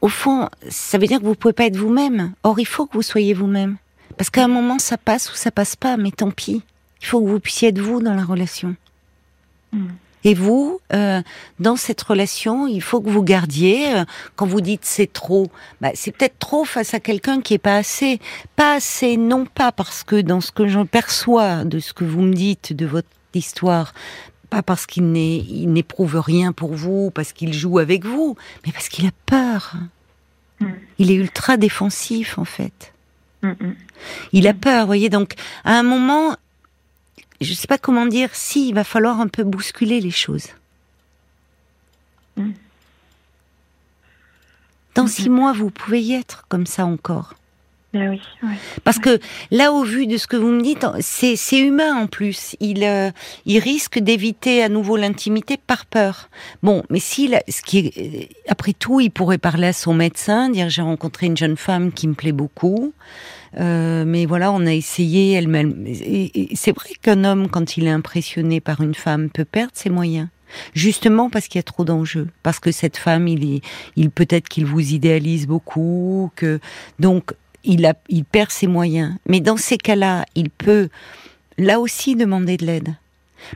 au 0.00 0.08
fond, 0.08 0.48
ça 0.68 0.98
veut 0.98 1.06
dire 1.06 1.20
que 1.20 1.24
vous 1.24 1.34
pouvez 1.34 1.52
pas 1.52 1.66
être 1.66 1.76
vous-même. 1.76 2.32
Or, 2.42 2.58
il 2.58 2.66
faut 2.66 2.86
que 2.86 2.94
vous 2.94 3.02
soyez 3.02 3.34
vous-même. 3.34 3.76
Parce 4.16 4.30
qu'à 4.30 4.44
un 4.44 4.48
moment, 4.48 4.78
ça 4.78 4.96
passe 4.96 5.30
ou 5.30 5.34
ça 5.34 5.50
passe 5.50 5.76
pas, 5.76 5.96
mais 5.96 6.10
tant 6.10 6.30
pis. 6.30 6.62
Il 7.02 7.06
faut 7.06 7.20
que 7.20 7.28
vous 7.28 7.40
puissiez 7.40 7.68
être 7.68 7.78
vous 7.78 8.02
dans 8.02 8.14
la 8.14 8.24
relation. 8.24 8.76
Hmm. 9.72 9.88
Et 10.24 10.34
vous, 10.34 10.80
euh, 10.92 11.22
dans 11.58 11.76
cette 11.76 12.00
relation, 12.02 12.66
il 12.66 12.82
faut 12.82 13.00
que 13.00 13.08
vous 13.08 13.22
gardiez, 13.22 13.94
euh, 13.94 14.04
quand 14.36 14.46
vous 14.46 14.60
dites 14.60 14.84
c'est 14.84 15.12
trop, 15.12 15.50
bah, 15.80 15.90
c'est 15.94 16.12
peut-être 16.12 16.38
trop 16.38 16.64
face 16.64 16.92
à 16.92 17.00
quelqu'un 17.00 17.40
qui 17.40 17.54
est 17.54 17.58
pas 17.58 17.76
assez. 17.76 18.20
Pas 18.56 18.74
assez, 18.74 19.16
non 19.16 19.46
pas 19.46 19.72
parce 19.72 20.04
que 20.04 20.20
dans 20.20 20.40
ce 20.40 20.52
que 20.52 20.68
je 20.68 20.80
perçois 20.80 21.64
de 21.64 21.78
ce 21.78 21.92
que 21.92 22.04
vous 22.04 22.20
me 22.20 22.34
dites 22.34 22.72
de 22.74 22.86
votre 22.86 23.08
histoire, 23.34 23.94
pas 24.50 24.62
parce 24.62 24.86
qu'il 24.86 25.10
n'éprouve 25.12 26.20
rien 26.20 26.52
pour 26.52 26.74
vous, 26.74 27.10
parce 27.10 27.32
qu'il 27.32 27.54
joue 27.54 27.78
avec 27.78 28.04
vous, 28.04 28.36
mais 28.66 28.72
parce 28.72 28.88
qu'il 28.88 29.06
a 29.06 29.12
peur. 29.24 29.74
Mm. 30.60 30.66
Il 30.98 31.10
est 31.10 31.14
ultra 31.14 31.56
défensif 31.56 32.38
en 32.38 32.44
fait. 32.44 32.92
Mm, 33.42 33.48
mm. 33.48 33.74
Il 34.32 34.48
a 34.48 34.54
peur, 34.54 34.86
voyez. 34.86 35.08
Donc, 35.08 35.34
à 35.64 35.78
un 35.78 35.82
moment, 35.82 36.36
je 37.40 37.50
ne 37.50 37.56
sais 37.56 37.66
pas 37.66 37.78
comment 37.78 38.06
dire, 38.06 38.34
si, 38.34 38.68
il 38.68 38.74
va 38.74 38.84
falloir 38.84 39.20
un 39.20 39.28
peu 39.28 39.44
bousculer 39.44 40.00
les 40.00 40.10
choses. 40.10 40.48
Dans 44.94 45.06
six 45.06 45.28
mois, 45.28 45.52
vous 45.52 45.70
pouvez 45.70 46.02
y 46.02 46.14
être 46.14 46.46
comme 46.48 46.66
ça 46.66 46.84
encore. 46.84 47.34
Ben 47.92 48.16
Parce 48.84 49.00
que 49.00 49.18
là, 49.50 49.72
au 49.72 49.82
vu 49.82 50.06
de 50.06 50.16
ce 50.16 50.28
que 50.28 50.36
vous 50.36 50.50
me 50.50 50.62
dites, 50.62 50.86
c'est 51.00 51.58
humain 51.58 51.96
en 51.96 52.06
plus. 52.06 52.54
Il, 52.60 52.84
euh, 52.84 53.10
il 53.46 53.58
risque 53.58 53.98
d'éviter 53.98 54.62
à 54.62 54.68
nouveau 54.68 54.96
l'intimité 54.96 55.56
par 55.56 55.86
peur. 55.86 56.30
Bon, 56.62 56.84
mais 56.88 57.00
si, 57.00 57.34
ce 57.48 57.62
qui 57.62 57.78
est, 57.78 57.98
euh, 57.98 58.26
après 58.46 58.74
tout, 58.74 59.00
il 59.00 59.10
pourrait 59.10 59.38
parler 59.38 59.68
à 59.68 59.72
son 59.72 59.92
médecin, 59.92 60.50
dire 60.50 60.68
j'ai 60.68 60.82
rencontré 60.82 61.26
une 61.26 61.36
jeune 61.36 61.56
femme 61.56 61.90
qui 61.90 62.06
me 62.06 62.14
plaît 62.14 62.30
beaucoup. 62.30 62.92
Euh, 63.58 64.04
mais 64.06 64.24
voilà, 64.24 64.52
on 64.52 64.66
a 64.66 64.72
essayé. 64.72 65.32
Elle, 65.32 65.48
c'est 66.54 66.72
vrai 66.72 66.90
qu'un 67.02 67.24
homme, 67.24 67.48
quand 67.48 67.76
il 67.76 67.88
est 67.88 67.90
impressionné 67.90 68.60
par 68.60 68.82
une 68.82 68.94
femme, 68.94 69.30
peut 69.30 69.44
perdre 69.44 69.72
ses 69.74 69.90
moyens. 69.90 70.28
Justement 70.74 71.30
parce 71.30 71.48
qu'il 71.48 71.58
y 71.58 71.60
a 71.60 71.64
trop 71.64 71.84
d'enjeux, 71.84 72.28
parce 72.42 72.58
que 72.58 72.72
cette 72.72 72.96
femme, 72.96 73.28
il, 73.28 73.60
il 73.96 74.10
peut-être 74.10 74.48
qu'il 74.48 74.66
vous 74.66 74.94
idéalise 74.94 75.46
beaucoup, 75.46 76.30
que 76.34 76.58
donc 76.98 77.34
il, 77.64 77.86
a, 77.86 77.94
il 78.08 78.24
perd 78.24 78.50
ses 78.50 78.66
moyens. 78.66 79.14
Mais 79.26 79.40
dans 79.40 79.56
ces 79.56 79.78
cas-là, 79.78 80.26
il 80.34 80.50
peut 80.50 80.88
là 81.58 81.80
aussi 81.80 82.16
demander 82.16 82.56
de 82.56 82.66
l'aide. 82.66 82.94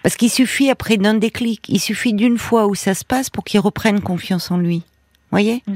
Parce 0.03 0.17
qu'il 0.17 0.31
suffit 0.31 0.71
après 0.71 0.97
d'un 0.97 1.15
déclic, 1.15 1.69
il 1.69 1.81
suffit 1.81 2.15
d'une 2.15 2.39
fois 2.39 2.67
où 2.67 2.75
ça 2.75 2.95
se 2.95 3.05
passe 3.05 3.31
pour 3.31 3.45
qu'il 3.45 3.61
reprenne 3.61 4.01
confiance 4.01 4.51
en 4.51 4.57
lui. 4.57 4.83
Voyez? 5.31 5.63
Mmh. 5.67 5.73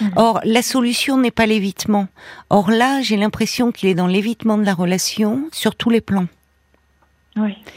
Mmh. 0.00 0.08
Or, 0.16 0.40
la 0.44 0.62
solution 0.62 1.18
n'est 1.18 1.30
pas 1.30 1.46
l'évitement. 1.46 2.08
Or 2.50 2.70
là, 2.70 3.00
j'ai 3.00 3.16
l'impression 3.16 3.72
qu'il 3.72 3.88
est 3.88 3.94
dans 3.94 4.06
l'évitement 4.06 4.58
de 4.58 4.64
la 4.64 4.74
relation 4.74 5.48
sur 5.52 5.74
tous 5.74 5.90
les 5.90 6.00
plans. 6.00 6.26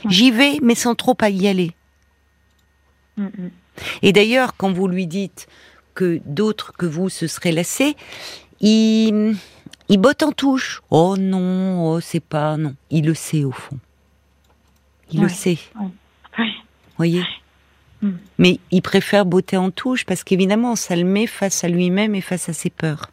J'y 0.08 0.32
vais, 0.32 0.58
mais 0.62 0.74
sans 0.74 0.96
trop 0.96 1.16
à 1.22 1.30
y 1.30 1.48
aller. 1.48 1.72
Mmh, 3.18 3.28
Et 4.02 4.14
d'ailleurs, 4.14 4.56
quand 4.58 4.72
vous 4.72 4.88
lui 4.88 5.06
dites 5.06 5.48
que 5.94 6.20
d'autres 6.26 6.74
que 6.74 6.86
vous 6.86 7.10
se 7.10 7.28
seraient 7.28 7.52
lassés, 7.52 7.96
il, 8.60 9.36
il 9.92 9.98
botte 9.98 10.24
en 10.24 10.32
touche. 10.32 10.82
Oh 10.90 11.18
non, 11.18 11.92
oh, 11.92 12.00
c'est 12.00 12.22
pas 12.22 12.56
non. 12.56 12.74
Il 12.90 13.06
le 13.06 13.14
sait 13.14 13.44
au 13.44 13.52
fond. 13.52 13.78
Il 15.12 15.22
le 15.22 15.28
sait. 15.28 15.60
Oui. 16.40 16.54
Voyez. 16.96 17.24
Hmm. 18.02 18.14
Mais 18.38 18.60
il 18.72 18.82
préfère 18.82 19.26
botter 19.26 19.58
en 19.58 19.70
touche 19.70 20.06
parce 20.06 20.24
qu'évidemment, 20.24 20.78
ça 20.78 20.96
le 20.96 21.04
met 21.04 21.28
face 21.28 21.66
à 21.66 21.68
lui-même 21.68 22.16
et 22.16 22.22
face 22.22 22.48
à 22.48 22.54
ses 22.54 22.70
peurs. 22.70 23.12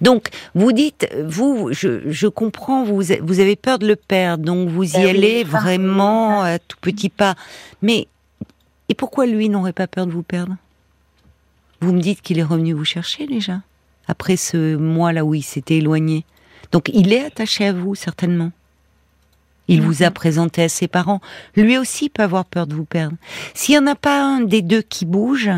Donc, 0.00 0.30
vous 0.56 0.72
dites, 0.72 1.08
vous, 1.24 1.68
je, 1.70 2.10
je 2.10 2.26
comprends, 2.26 2.82
vous, 2.82 3.00
vous 3.20 3.40
avez 3.40 3.54
peur 3.54 3.78
de 3.78 3.86
le 3.86 3.94
perdre, 3.94 4.44
donc 4.44 4.68
vous 4.68 4.82
y 4.82 4.94
Ben 4.94 5.08
allez 5.08 5.44
vraiment 5.44 6.42
à 6.42 6.58
tout 6.58 6.78
petit 6.80 7.10
pas. 7.10 7.36
Mais, 7.80 8.08
et 8.88 8.94
pourquoi 8.96 9.26
lui 9.26 9.48
n'aurait 9.48 9.72
pas 9.72 9.86
peur 9.86 10.06
de 10.06 10.10
vous 10.10 10.24
perdre? 10.24 10.56
Vous 11.80 11.92
me 11.92 12.00
dites 12.00 12.22
qu'il 12.22 12.40
est 12.40 12.44
revenu 12.44 12.72
vous 12.72 12.84
chercher 12.84 13.28
déjà, 13.28 13.60
après 14.08 14.36
ce 14.36 14.76
mois-là 14.76 15.24
où 15.24 15.34
il 15.34 15.42
s'était 15.42 15.78
éloigné. 15.78 16.24
Donc, 16.72 16.90
il 16.92 17.12
est 17.12 17.24
attaché 17.24 17.66
à 17.66 17.72
vous, 17.72 17.94
certainement. 17.94 18.50
Il 19.68 19.80
vous 19.80 20.02
a 20.02 20.10
présenté 20.10 20.62
à 20.64 20.68
ses 20.68 20.88
parents. 20.88 21.20
Lui 21.56 21.78
aussi 21.78 22.08
peut 22.08 22.22
avoir 22.22 22.44
peur 22.44 22.66
de 22.66 22.74
vous 22.74 22.84
perdre. 22.84 23.16
S'il 23.54 23.78
n'y 23.78 23.84
en 23.84 23.92
a 23.92 23.94
pas 23.94 24.22
un 24.22 24.40
des 24.40 24.60
deux 24.60 24.82
qui 24.82 25.06
bouge, 25.06 25.50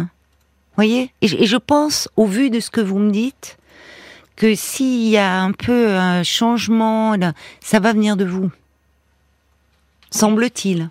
voyez 0.76 1.10
et, 1.22 1.28
je- 1.46 1.56
pense, 1.56 2.08
au 2.16 2.26
vu 2.26 2.50
de 2.50 2.60
ce 2.60 2.70
que 2.70 2.80
vous 2.82 2.98
me 2.98 3.10
dites, 3.10 3.56
que 4.36 4.54
s'il 4.54 5.08
y 5.08 5.16
a 5.16 5.40
un 5.40 5.52
peu 5.52 5.96
un 5.96 6.22
changement, 6.22 7.16
ça 7.60 7.80
va 7.80 7.92
venir 7.92 8.16
de 8.16 8.24
vous. 8.24 8.50
Semble-t-il. 10.10 10.90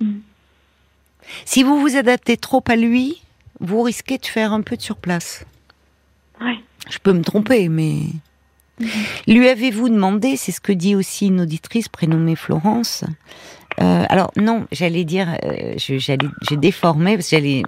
Mm. 0.00 0.18
Si 1.44 1.62
vous 1.62 1.80
vous 1.80 1.96
adaptez 1.96 2.36
trop 2.36 2.62
à 2.68 2.76
lui, 2.76 3.22
vous 3.60 3.82
risquez 3.82 4.18
de 4.18 4.26
faire 4.26 4.52
un 4.52 4.62
peu 4.62 4.76
de 4.76 4.82
surplace. 4.82 5.44
Ouais. 6.40 6.58
Je 6.90 6.98
peux 6.98 7.12
me 7.12 7.22
tromper, 7.22 7.68
mais... 7.68 8.00
Lui 9.28 9.48
avez-vous 9.48 9.88
demandé, 9.88 10.36
c'est 10.36 10.50
ce 10.50 10.60
que 10.60 10.72
dit 10.72 10.96
aussi 10.96 11.28
une 11.28 11.42
auditrice 11.42 11.88
prénommée 11.88 12.34
Florence, 12.34 13.04
euh, 13.80 14.04
alors 14.08 14.30
non, 14.36 14.66
j'allais 14.72 15.04
dire, 15.04 15.28
euh, 15.44 15.74
j'ai 15.76 16.56
déformé, 16.56 17.16
parce 17.16 17.28
que 17.28 17.36
j'allais, 17.36 17.62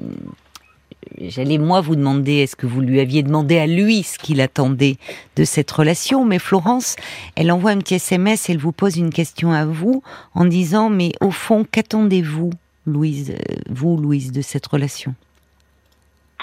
j'allais 1.20 1.58
moi 1.58 1.80
vous 1.80 1.96
demander, 1.96 2.34
est-ce 2.34 2.56
que 2.56 2.66
vous 2.66 2.80
lui 2.80 3.00
aviez 3.00 3.22
demandé 3.22 3.58
à 3.58 3.66
lui 3.66 4.02
ce 4.02 4.18
qu'il 4.18 4.40
attendait 4.40 4.96
de 5.36 5.44
cette 5.44 5.70
relation, 5.70 6.24
mais 6.24 6.38
Florence, 6.38 6.96
elle 7.36 7.50
envoie 7.50 7.70
un 7.70 7.78
petit 7.78 7.94
SMS, 7.94 8.50
elle 8.50 8.58
vous 8.58 8.72
pose 8.72 8.96
une 8.96 9.10
question 9.10 9.52
à 9.52 9.64
vous, 9.64 10.02
en 10.34 10.44
disant, 10.44 10.90
mais 10.90 11.12
au 11.20 11.30
fond, 11.30 11.66
qu'attendez-vous, 11.70 12.50
Louise, 12.86 13.30
euh, 13.30 13.54
vous, 13.70 13.96
Louise, 13.96 14.32
de 14.32 14.42
cette 14.42 14.66
relation? 14.66 15.14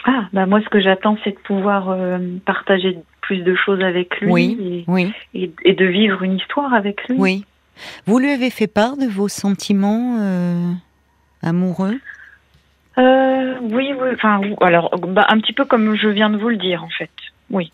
Ah, 0.05 0.27
bah 0.33 0.45
moi, 0.45 0.61
ce 0.61 0.69
que 0.69 0.79
j'attends, 0.79 1.17
c'est 1.23 1.31
de 1.31 1.39
pouvoir 1.39 1.89
euh, 1.89 2.17
partager 2.45 2.97
plus 3.21 3.43
de 3.43 3.55
choses 3.55 3.81
avec 3.81 4.19
lui 4.19 4.31
Oui, 4.31 4.83
oui. 4.87 5.13
et, 5.33 5.73
de 5.73 5.85
vivre 5.85 6.23
une 6.23 6.37
histoire 6.37 6.73
avec 6.73 7.07
lui. 7.07 7.15
Oui. 7.19 7.45
Vous 8.05 8.19
lui 8.19 8.29
avez 8.29 8.49
fait 8.49 8.67
part 8.67 8.97
de 8.97 9.05
vos 9.05 9.27
sentiments 9.27 10.17
euh, 10.19 10.71
amoureux? 11.43 11.99
Euh, 12.97 13.55
oui, 13.61 13.93
oui. 13.99 14.09
Enfin, 14.13 14.39
ou- 14.39 14.63
alors, 14.63 14.97
bah, 14.99 15.25
un 15.29 15.39
petit 15.39 15.53
peu 15.53 15.65
comme 15.65 15.95
je 15.95 16.07
viens 16.09 16.29
de 16.29 16.37
vous 16.37 16.49
le 16.49 16.57
dire, 16.57 16.83
en 16.83 16.89
fait. 16.89 17.11
Oui. 17.49 17.71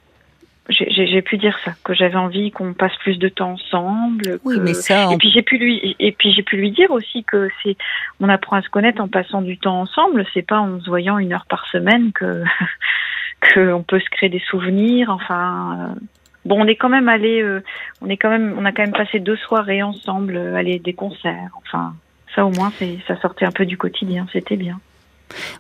J'ai- 0.70 1.22
pu 1.22 1.38
dire 1.38 1.58
ça, 1.64 1.72
que 1.84 1.94
j'avais 1.94 2.18
envie 2.18 2.52
qu'on 2.52 2.74
passe 2.74 2.96
plus 2.98 3.18
de 3.18 3.30
temps 3.30 3.52
ensemble. 3.54 4.40
Oui, 4.44 4.56
que- 4.56 4.62
mais 4.62 4.74
ça, 4.74 5.04
Et 5.04 5.06
on- 5.08 5.18
puis 5.18 5.30
j'ai 5.30 5.42
pu 5.42 5.58
lui 5.58 5.96
et 6.00 6.12
puis 6.12 6.32
j'ai 6.34 6.44
pu 6.44 6.58
lui 6.58 6.72
dire 6.72 6.92
aussi 6.92 7.24
que 7.24 7.50
c'est 7.64 7.78
on 8.20 8.28
apprend 8.30 8.58
à 8.58 8.62
se 8.62 8.70
connaître 8.70 9.02
en 9.02 9.08
passant 9.08 9.42
du 9.42 9.58
temps 9.58 9.80
ensemble. 9.80 10.26
C'est 10.34 10.42
pas 10.46 10.60
en 10.60 10.80
se 10.82 10.90
voyant 10.90 11.18
une 11.20 11.32
heure 11.34 11.46
par 11.48 11.68
semaine 11.68 12.12
que 12.12 12.44
que 13.42 13.72
on 13.72 13.82
peut 13.84 14.00
se 14.00 14.10
créer 14.10 14.30
des 14.30 14.42
souvenirs. 14.50 15.10
Enfin, 15.10 15.94
euh, 15.96 16.00
bon, 16.46 16.62
on 16.64 16.68
est 16.68 16.76
quand 16.76 16.90
même 16.90 17.08
allé, 17.10 17.42
euh, 17.42 17.64
on 18.02 18.10
est 18.10 18.18
quand 18.18 18.30
même, 18.30 18.56
on 18.58 18.66
a 18.66 18.72
quand 18.72 18.84
même 18.84 18.92
passé 18.94 19.20
deux 19.20 19.38
soirées 19.38 19.84
ensemble, 19.84 20.36
euh, 20.36 20.56
aller 20.56 20.80
des 20.80 20.94
concerts. 20.94 21.52
Enfin, 21.66 21.96
ça 22.36 22.46
au 22.46 22.52
moins 22.52 22.72
c'est 22.78 23.00
ça 23.08 23.16
sortait 23.22 23.46
un 23.46 23.52
peu 23.52 23.66
du 23.66 23.78
quotidien. 23.78 24.28
C'était 24.34 24.58
bien. 24.58 24.80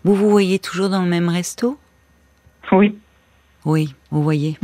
vous 0.04 0.16
vous 0.16 0.30
voyez 0.30 0.60
toujours 0.60 0.90
dans 0.90 1.02
le 1.02 1.10
même 1.10 1.30
resto? 1.30 1.78
Oui. 2.72 2.98
Oui, 3.66 3.94
vous 4.12 4.22
voyez. 4.24 4.58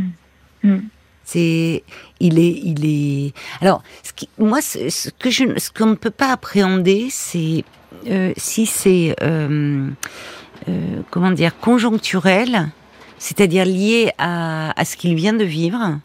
Mm. 0.64 0.78
C'est, 1.26 1.84
il 2.20 2.38
est, 2.38 2.52
il 2.64 2.86
est. 2.86 3.34
Alors, 3.62 3.82
ce 4.04 4.12
qui, 4.14 4.28
moi, 4.38 4.62
ce, 4.62 4.90
ce 4.90 5.10
que 5.10 5.30
je, 5.30 5.58
ce 5.58 5.72
qu'on 5.72 5.86
ne 5.86 5.96
peut 5.96 6.10
pas 6.12 6.32
appréhender, 6.34 7.08
c'est 7.10 7.64
euh, 8.10 8.34
si 8.36 8.66
c'est, 8.66 9.16
euh, 9.24 9.90
euh, 10.68 11.02
comment 11.12 11.32
dire, 11.32 11.58
conjoncturel, 11.60 12.70
c'est-à-dire 13.20 13.64
lié 13.66 14.12
à, 14.18 14.78
à 14.78 14.84
ce 14.84 14.98
qu'il 14.98 15.16
vient 15.16 15.32
de 15.34 15.46
vivre, 15.46 16.00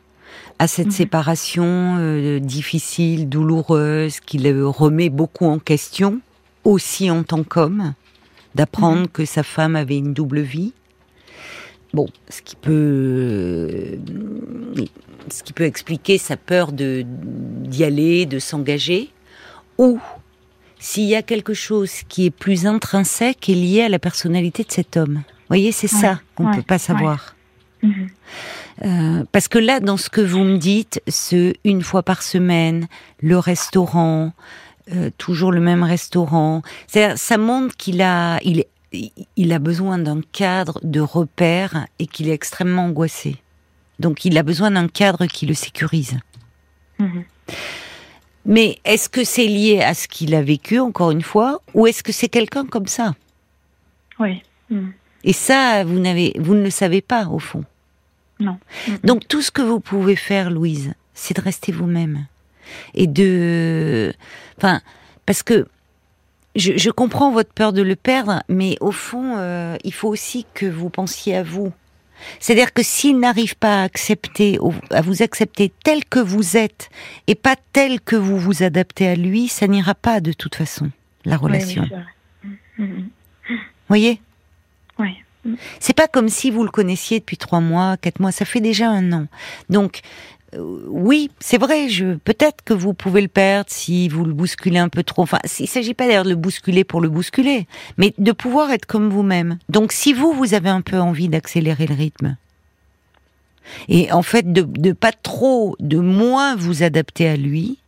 à 0.60 0.68
cette 0.68 0.86
Mhm. 0.86 0.92
séparation 0.92 1.96
euh, 1.98 2.38
difficile, 2.38 3.28
douloureuse, 3.28 4.20
qui 4.20 4.38
le 4.38 4.68
remet 4.68 5.08
beaucoup 5.08 5.46
en 5.46 5.58
question, 5.58 6.20
aussi 6.62 7.10
en 7.10 7.24
tant 7.24 7.42
qu'homme, 7.42 7.94
d'apprendre 8.54 9.08
que 9.12 9.24
sa 9.24 9.42
femme 9.42 9.74
avait 9.74 9.98
une 9.98 10.14
double 10.14 10.40
vie. 10.40 10.72
Bon, 11.94 12.06
ce 12.28 12.42
qui 12.42 12.54
peut, 12.56 13.98
ce 15.30 15.42
qui 15.42 15.52
peut 15.52 15.64
expliquer 15.64 16.18
sa 16.18 16.36
peur 16.36 16.72
de 16.72 17.04
d'y 17.06 17.84
aller, 17.84 18.26
de 18.26 18.38
s'engager, 18.38 19.10
ou 19.78 19.98
s'il 20.78 21.04
y 21.04 21.14
a 21.16 21.22
quelque 21.22 21.54
chose 21.54 21.90
qui 22.08 22.26
est 22.26 22.30
plus 22.30 22.66
intrinsèque 22.66 23.48
et 23.48 23.54
lié 23.54 23.82
à 23.82 23.88
la 23.88 23.98
personnalité 23.98 24.64
de 24.64 24.70
cet 24.72 24.96
homme. 24.96 25.14
Vous 25.14 25.48
voyez, 25.48 25.72
c'est 25.72 25.92
Ouais, 25.92 26.00
ça 26.00 26.20
qu'on 26.34 26.44
ne 26.44 26.50
ouais, 26.50 26.56
peut 26.56 26.62
pas 26.62 26.78
savoir. 26.78 27.34
Mhm. 27.82 28.08
Euh, 28.84 29.24
parce 29.32 29.48
que 29.48 29.58
là, 29.58 29.80
dans 29.80 29.96
ce 29.96 30.10
que 30.10 30.20
vous 30.20 30.44
me 30.44 30.56
dites, 30.58 31.00
ce 31.08 31.52
une 31.64 31.82
fois 31.82 32.02
par 32.02 32.22
semaine, 32.22 32.86
le 33.20 33.38
restaurant, 33.38 34.32
euh, 34.94 35.10
toujours 35.18 35.52
le 35.52 35.60
même 35.60 35.82
restaurant, 35.82 36.62
ça 36.86 37.38
montre 37.38 37.76
qu'il 37.76 38.02
a, 38.02 38.38
il, 38.44 38.60
est- 38.60 38.68
il 38.92 39.52
a 39.52 39.58
besoin 39.58 39.98
d'un 39.98 40.20
cadre 40.32 40.80
de 40.82 41.00
repère 41.00 41.86
et 41.98 42.06
qu'il 42.06 42.28
est 42.28 42.34
extrêmement 42.34 42.86
angoissé. 42.86 43.36
Donc, 43.98 44.24
il 44.24 44.38
a 44.38 44.42
besoin 44.42 44.70
d'un 44.70 44.88
cadre 44.88 45.26
qui 45.26 45.46
le 45.46 45.54
sécurise. 45.54 46.18
Mhm. 46.98 47.24
Mais 48.46 48.78
est-ce 48.84 49.08
que 49.08 49.24
c'est 49.24 49.46
lié 49.46 49.82
à 49.82 49.94
ce 49.94 50.08
qu'il 50.08 50.34
a 50.34 50.42
vécu, 50.42 50.78
encore 50.78 51.10
une 51.10 51.22
fois, 51.22 51.60
ou 51.74 51.86
est-ce 51.86 52.02
que 52.02 52.12
c'est 52.12 52.28
quelqu'un 52.28 52.64
comme 52.64 52.86
ça? 52.86 53.14
Oui. 54.18 54.42
Mhm. 54.70 54.92
Et 55.24 55.32
ça, 55.32 55.84
vous 55.84 55.98
n'avez, 55.98 56.32
vous 56.38 56.54
ne 56.54 56.62
le 56.62 56.70
savez 56.70 57.02
pas 57.02 57.26
au 57.28 57.38
fond. 57.38 57.64
Non. 58.40 58.58
Mhm. 58.86 58.98
Donc 59.04 59.28
tout 59.28 59.42
ce 59.42 59.50
que 59.50 59.62
vous 59.62 59.80
pouvez 59.80 60.16
faire, 60.16 60.50
Louise, 60.50 60.94
c'est 61.12 61.36
de 61.36 61.42
rester 61.42 61.72
vous-même 61.72 62.26
et 62.94 63.06
de, 63.06 64.12
enfin, 64.56 64.80
parce 65.26 65.42
que 65.42 65.66
je, 66.58 66.76
je 66.76 66.90
comprends 66.90 67.30
votre 67.32 67.52
peur 67.52 67.72
de 67.72 67.82
le 67.82 67.96
perdre, 67.96 68.42
mais 68.48 68.76
au 68.80 68.92
fond, 68.92 69.36
euh, 69.38 69.76
il 69.84 69.92
faut 69.94 70.08
aussi 70.08 70.44
que 70.54 70.66
vous 70.66 70.90
pensiez 70.90 71.36
à 71.36 71.42
vous. 71.42 71.72
C'est-à-dire 72.40 72.72
que 72.72 72.82
s'il 72.82 73.18
n'arrive 73.20 73.56
pas 73.56 73.80
à 73.80 73.84
accepter, 73.84 74.58
à 74.90 75.00
vous 75.02 75.22
accepter 75.22 75.72
tel 75.84 76.04
que 76.04 76.18
vous 76.18 76.56
êtes 76.56 76.90
et 77.28 77.36
pas 77.36 77.54
tel 77.72 78.00
que 78.00 78.16
vous 78.16 78.36
vous 78.38 78.62
adaptez 78.64 79.06
à 79.08 79.14
lui, 79.14 79.46
ça 79.46 79.68
n'ira 79.68 79.94
pas 79.94 80.20
de 80.20 80.32
toute 80.32 80.56
façon 80.56 80.90
la 81.24 81.36
Oui, 81.36 81.38
oui, 81.42 81.46
relation. 81.46 81.84
c'est 81.88 81.94
vrai. 81.94 82.04
Mhm. 82.78 83.08
voyez? 83.88 84.20
Oui. 84.98 85.16
C'est 85.80 85.96
pas 85.96 86.08
comme 86.08 86.28
si 86.28 86.50
vous 86.50 86.64
le 86.64 86.70
connaissiez 86.70 87.20
depuis 87.20 87.36
trois 87.36 87.60
mois, 87.60 87.96
quatre 87.96 88.18
mois. 88.20 88.32
Ça 88.32 88.44
fait 88.44 88.60
déjà 88.60 88.88
un 88.90 89.12
an. 89.12 89.26
Donc 89.70 90.00
oui, 90.56 91.30
c'est 91.40 91.58
vrai. 91.58 91.88
Je 91.88 92.14
peut-être 92.14 92.64
que 92.64 92.72
vous 92.74 92.94
pouvez 92.94 93.20
le 93.20 93.28
perdre 93.28 93.70
si 93.70 94.08
vous 94.08 94.24
le 94.24 94.32
bousculez 94.32 94.78
un 94.78 94.88
peu 94.88 95.02
trop. 95.02 95.22
Enfin, 95.22 95.38
il 95.58 95.68
s'agit 95.68 95.94
pas 95.94 96.06
d'ailleurs 96.06 96.24
de 96.24 96.30
le 96.30 96.36
bousculer 96.36 96.84
pour 96.84 97.00
le 97.00 97.08
bousculer, 97.08 97.66
mais 97.96 98.14
de 98.18 98.32
pouvoir 98.32 98.70
être 98.70 98.86
comme 98.86 99.10
vous-même. 99.10 99.58
Donc 99.68 99.92
si 99.92 100.12
vous 100.12 100.32
vous 100.32 100.54
avez 100.54 100.70
un 100.70 100.80
peu 100.80 100.98
envie 100.98 101.28
d'accélérer 101.28 101.86
le 101.86 101.94
rythme 101.94 102.36
et 103.88 104.10
en 104.12 104.22
fait 104.22 104.50
de, 104.52 104.62
de 104.62 104.92
pas 104.92 105.12
trop, 105.12 105.76
de 105.80 105.98
moins 105.98 106.56
vous 106.56 106.82
adapter 106.82 107.28
à 107.28 107.36
lui, 107.36 107.78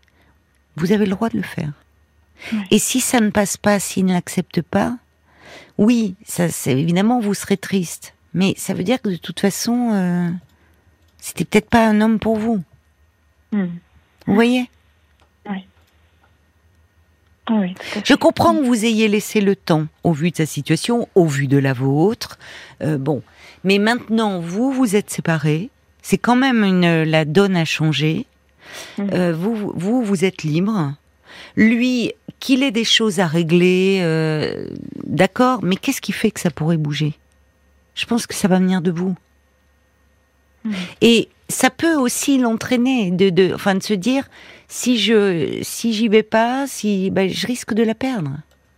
vous 0.76 0.92
avez 0.92 1.06
le 1.06 1.12
droit 1.12 1.30
de 1.30 1.38
le 1.38 1.42
faire. 1.42 1.72
Et 2.70 2.78
si 2.78 3.00
ça 3.00 3.20
ne 3.20 3.30
passe 3.30 3.56
pas, 3.56 3.78
s'il 3.80 4.06
ne 4.06 4.12
l'accepte 4.12 4.62
pas, 4.62 4.96
oui, 5.78 6.14
ça, 6.24 6.48
c'est 6.48 6.78
évidemment 6.78 7.20
vous 7.20 7.34
serez 7.34 7.56
triste, 7.56 8.14
mais 8.34 8.54
ça 8.56 8.74
veut 8.74 8.84
dire 8.84 9.00
que 9.00 9.08
de 9.08 9.16
toute 9.16 9.40
façon, 9.40 9.90
euh, 9.92 10.28
c'était 11.20 11.44
peut-être 11.44 11.68
pas 11.68 11.86
un 11.86 12.00
homme 12.00 12.18
pour 12.18 12.36
vous. 12.36 12.62
Mhm. 13.52 13.70
Vous 14.26 14.34
voyez 14.34 14.68
oui, 15.48 15.66
à. 17.50 17.74
Je 18.04 18.14
comprends 18.14 18.54
que 18.54 18.64
vous 18.64 18.84
ayez 18.84 19.08
laissé 19.08 19.40
le 19.40 19.56
temps, 19.56 19.86
au 20.04 20.12
vu 20.12 20.30
de 20.30 20.36
sa 20.36 20.46
situation, 20.46 21.08
au 21.16 21.26
vu 21.26 21.48
de 21.48 21.58
la 21.58 21.72
vôtre. 21.72 22.38
Euh, 22.80 22.96
bon, 22.96 23.22
mais 23.64 23.78
maintenant, 23.78 24.40
vous 24.40 24.72
vous 24.72 24.94
êtes 24.94 25.10
séparés. 25.10 25.70
C'est 26.00 26.18
quand 26.18 26.36
même 26.36 26.62
une 26.62 27.02
la 27.02 27.24
donne 27.24 27.56
a 27.56 27.64
changé. 27.64 28.26
Mhm. 28.98 29.10
Euh, 29.12 29.32
vous, 29.34 29.72
vous, 29.74 30.02
vous 30.04 30.24
êtes 30.24 30.44
libre. 30.44 30.94
Lui, 31.56 32.12
qu'il 32.38 32.62
ait 32.62 32.70
des 32.70 32.84
choses 32.84 33.18
à 33.18 33.26
régler, 33.26 33.98
euh, 34.02 34.68
d'accord. 35.04 35.60
Mais 35.62 35.76
qu'est-ce 35.76 36.00
qui 36.00 36.12
fait 36.12 36.30
que 36.30 36.40
ça 36.40 36.50
pourrait 36.50 36.76
bouger? 36.76 37.14
Je 37.94 38.06
pense 38.06 38.26
que 38.26 38.34
ça 38.34 38.48
va 38.48 38.58
venir 38.58 38.80
de 38.80 38.90
vous. 38.90 39.16
Mhm. 40.64 40.74
Et 41.00 41.28
ça 41.48 41.70
peut 41.70 41.94
aussi 41.94 42.38
l'entraîner 42.38 43.10
de, 43.10 43.30
de, 43.30 43.52
enfin, 43.54 43.74
de 43.74 43.82
se 43.82 43.94
dire 43.94 44.28
si 44.68 44.98
je, 44.98 45.58
si 45.62 45.92
j'y 45.92 46.08
vais 46.08 46.22
pas, 46.22 46.66
si, 46.66 47.10
ben, 47.10 47.28
je 47.28 47.46
risque 47.46 47.74
de 47.74 47.82
la 47.82 47.94
perdre. 47.94 48.30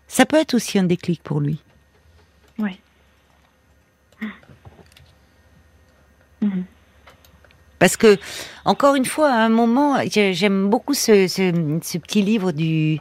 Ça 0.09 0.27
peut 0.27 0.37
être 0.37 0.55
aussi 0.55 0.79
un 0.79 0.85
déclic 0.85 1.23
pour 1.23 1.41
lui. 1.41 1.59
Oui. 2.59 2.79
Mhm. 6.41 6.65
Parce 7.79 7.97
que, 7.97 8.17
encore 8.65 8.95
une 8.95 9.05
fois, 9.05 9.33
à 9.33 9.39
un 9.45 9.49
moment, 9.49 9.97
j'aime 10.09 10.71
beaucoup 10.71 10.95
ce, 10.95 11.27
ce, 11.27 11.99
petit 11.99 12.23
livre 12.23 12.53
du, 12.53 13.01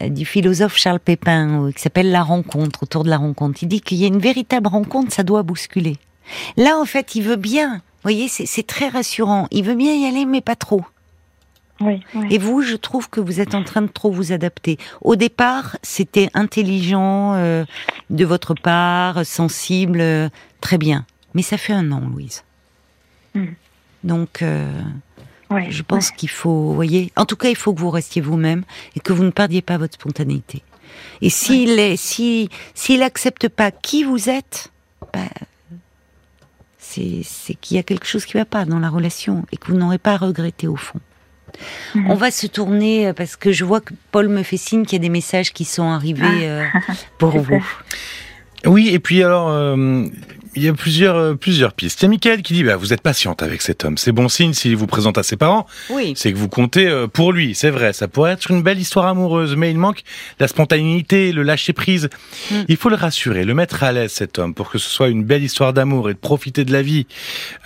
euh, 0.00 0.08
du 0.08 0.24
philosophe 0.24 0.76
Charles 0.76 1.00
Pépin 1.00 1.64
euh, 1.64 1.72
qui 1.72 1.82
s'appelle 1.82 2.12
La 2.12 2.22
rencontre, 2.22 2.84
autour 2.84 3.02
de 3.02 3.10
la 3.10 3.16
rencontre. 3.16 3.58
Il 3.62 3.66
dit 3.66 3.80
qu'il 3.80 3.98
y 3.98 4.04
a 4.04 4.06
une 4.06 4.20
véritable 4.20 4.68
rencontre, 4.68 5.12
ça 5.12 5.24
doit 5.24 5.42
bousculer. 5.42 5.96
Là, 6.56 6.78
en 6.78 6.84
fait, 6.84 7.16
il 7.16 7.22
veut 7.22 7.34
bien. 7.34 7.82
Vous 8.02 8.10
voyez, 8.10 8.28
c'est 8.28 8.66
très 8.66 8.88
rassurant. 8.88 9.46
Il 9.50 9.64
veut 9.64 9.74
bien 9.74 9.94
y 9.94 10.06
aller, 10.06 10.24
mais 10.24 10.40
pas 10.40 10.56
trop. 10.56 10.84
Oui, 11.80 12.00
Et 12.30 12.38
vous, 12.38 12.62
je 12.62 12.76
trouve 12.76 13.08
que 13.08 13.20
vous 13.20 13.40
êtes 13.40 13.54
en 13.54 13.62
train 13.62 13.80
de 13.82 13.88
trop 13.88 14.10
vous 14.10 14.32
adapter. 14.32 14.78
Au 15.00 15.16
départ, 15.16 15.78
c'était 15.82 16.28
intelligent 16.34 17.34
euh, 17.34 17.64
de 18.10 18.24
votre 18.26 18.54
part, 18.54 19.24
sensible, 19.24 20.02
très 20.60 20.76
bien. 20.76 21.06
Mais 21.34 21.42
ça 21.42 21.56
fait 21.56 21.72
un 21.72 21.90
an, 21.92 22.00
Louise. 22.00 22.44
Hmm. 23.34 23.52
Donc, 24.04 24.42
euh, 24.42 24.70
je 25.68 25.82
pense 25.82 26.10
qu'il 26.10 26.28
faut, 26.30 26.50
vous 26.50 26.74
voyez, 26.74 27.12
en 27.16 27.24
tout 27.24 27.36
cas, 27.36 27.48
il 27.48 27.56
faut 27.56 27.72
que 27.72 27.80
vous 27.80 27.90
restiez 27.90 28.22
vous-même 28.22 28.64
et 28.96 29.00
que 29.00 29.12
vous 29.12 29.24
ne 29.24 29.30
perdiez 29.30 29.62
pas 29.62 29.78
votre 29.78 29.94
spontanéité. 29.94 30.62
Et 31.22 31.30
s'il 31.30 31.78
est, 31.78 31.96
si, 31.96 32.48
s'il 32.74 33.02
accepte 33.02 33.48
pas 33.48 33.70
qui 33.70 34.04
vous 34.04 34.28
êtes, 34.28 34.70
bah, 35.12 35.20
c'est, 36.90 37.54
qu'il 37.54 37.76
y 37.76 37.80
a 37.80 37.82
quelque 37.82 38.06
chose 38.06 38.24
qui 38.24 38.34
va 38.34 38.44
pas 38.44 38.64
dans 38.64 38.78
la 38.78 38.88
relation 38.88 39.44
et 39.52 39.56
que 39.56 39.68
vous 39.68 39.78
n'aurez 39.78 39.98
pas 39.98 40.14
à 40.14 40.16
regretter 40.16 40.66
au 40.66 40.76
fond. 40.76 41.00
Mhm. 41.94 42.10
On 42.10 42.14
va 42.14 42.30
se 42.30 42.46
tourner 42.46 43.08
euh, 43.08 43.12
parce 43.12 43.36
que 43.36 43.52
je 43.52 43.64
vois 43.64 43.80
que 43.80 43.92
Paul 44.12 44.28
me 44.28 44.42
fait 44.42 44.56
signe 44.56 44.84
qu'il 44.84 44.94
y 44.94 45.00
a 45.00 45.02
des 45.02 45.08
messages 45.08 45.52
qui 45.52 45.64
sont 45.64 45.88
arrivés 45.90 46.24
ah. 46.24 46.42
euh, 46.42 46.64
pour 47.18 47.38
vous. 47.38 47.64
Oui, 48.66 48.88
et 48.88 48.98
puis 48.98 49.22
alors, 49.22 49.48
euh, 49.48 50.06
il 50.54 50.64
y 50.64 50.68
a 50.68 50.72
plusieurs, 50.72 51.16
euh, 51.16 51.34
plusieurs 51.34 51.72
pistes. 51.72 52.00
Il 52.00 52.04
y 52.04 52.06
a 52.06 52.08
Michael 52.08 52.42
qui 52.42 52.54
dit 52.54 52.64
bah, 52.64 52.76
Vous 52.76 52.92
êtes 52.92 53.02
patiente 53.02 53.42
avec 53.42 53.62
cet 53.62 53.84
homme. 53.84 53.98
C'est 53.98 54.12
bon 54.12 54.28
signe 54.28 54.52
s'il 54.52 54.76
vous 54.76 54.86
présente 54.86 55.18
à 55.18 55.22
ses 55.22 55.36
parents. 55.36 55.66
Oui. 55.90 56.12
C'est 56.16 56.32
que 56.32 56.38
vous 56.38 56.48
comptez 56.48 56.88
euh, 56.88 57.06
pour 57.06 57.32
lui. 57.32 57.54
C'est 57.54 57.70
vrai, 57.70 57.92
ça 57.92 58.08
pourrait 58.08 58.32
être 58.32 58.50
une 58.50 58.62
belle 58.62 58.78
histoire 58.78 59.06
amoureuse, 59.06 59.56
mais 59.56 59.70
il 59.70 59.78
manque 59.78 60.02
la 60.38 60.48
spontanéité, 60.48 61.32
le 61.32 61.42
lâcher 61.42 61.72
prise. 61.72 62.08
Hmm. 62.50 62.62
Il 62.68 62.76
faut 62.76 62.88
le 62.88 62.96
rassurer, 62.96 63.44
le 63.44 63.54
mettre 63.54 63.82
à 63.82 63.92
l'aise, 63.92 64.12
cet 64.12 64.38
homme, 64.38 64.54
pour 64.54 64.70
que 64.70 64.78
ce 64.78 64.88
soit 64.88 65.08
une 65.08 65.24
belle 65.24 65.42
histoire 65.42 65.72
d'amour 65.72 66.10
et 66.10 66.14
de 66.14 66.18
profiter 66.18 66.64
de 66.64 66.72
la 66.72 66.82
vie. 66.82 67.06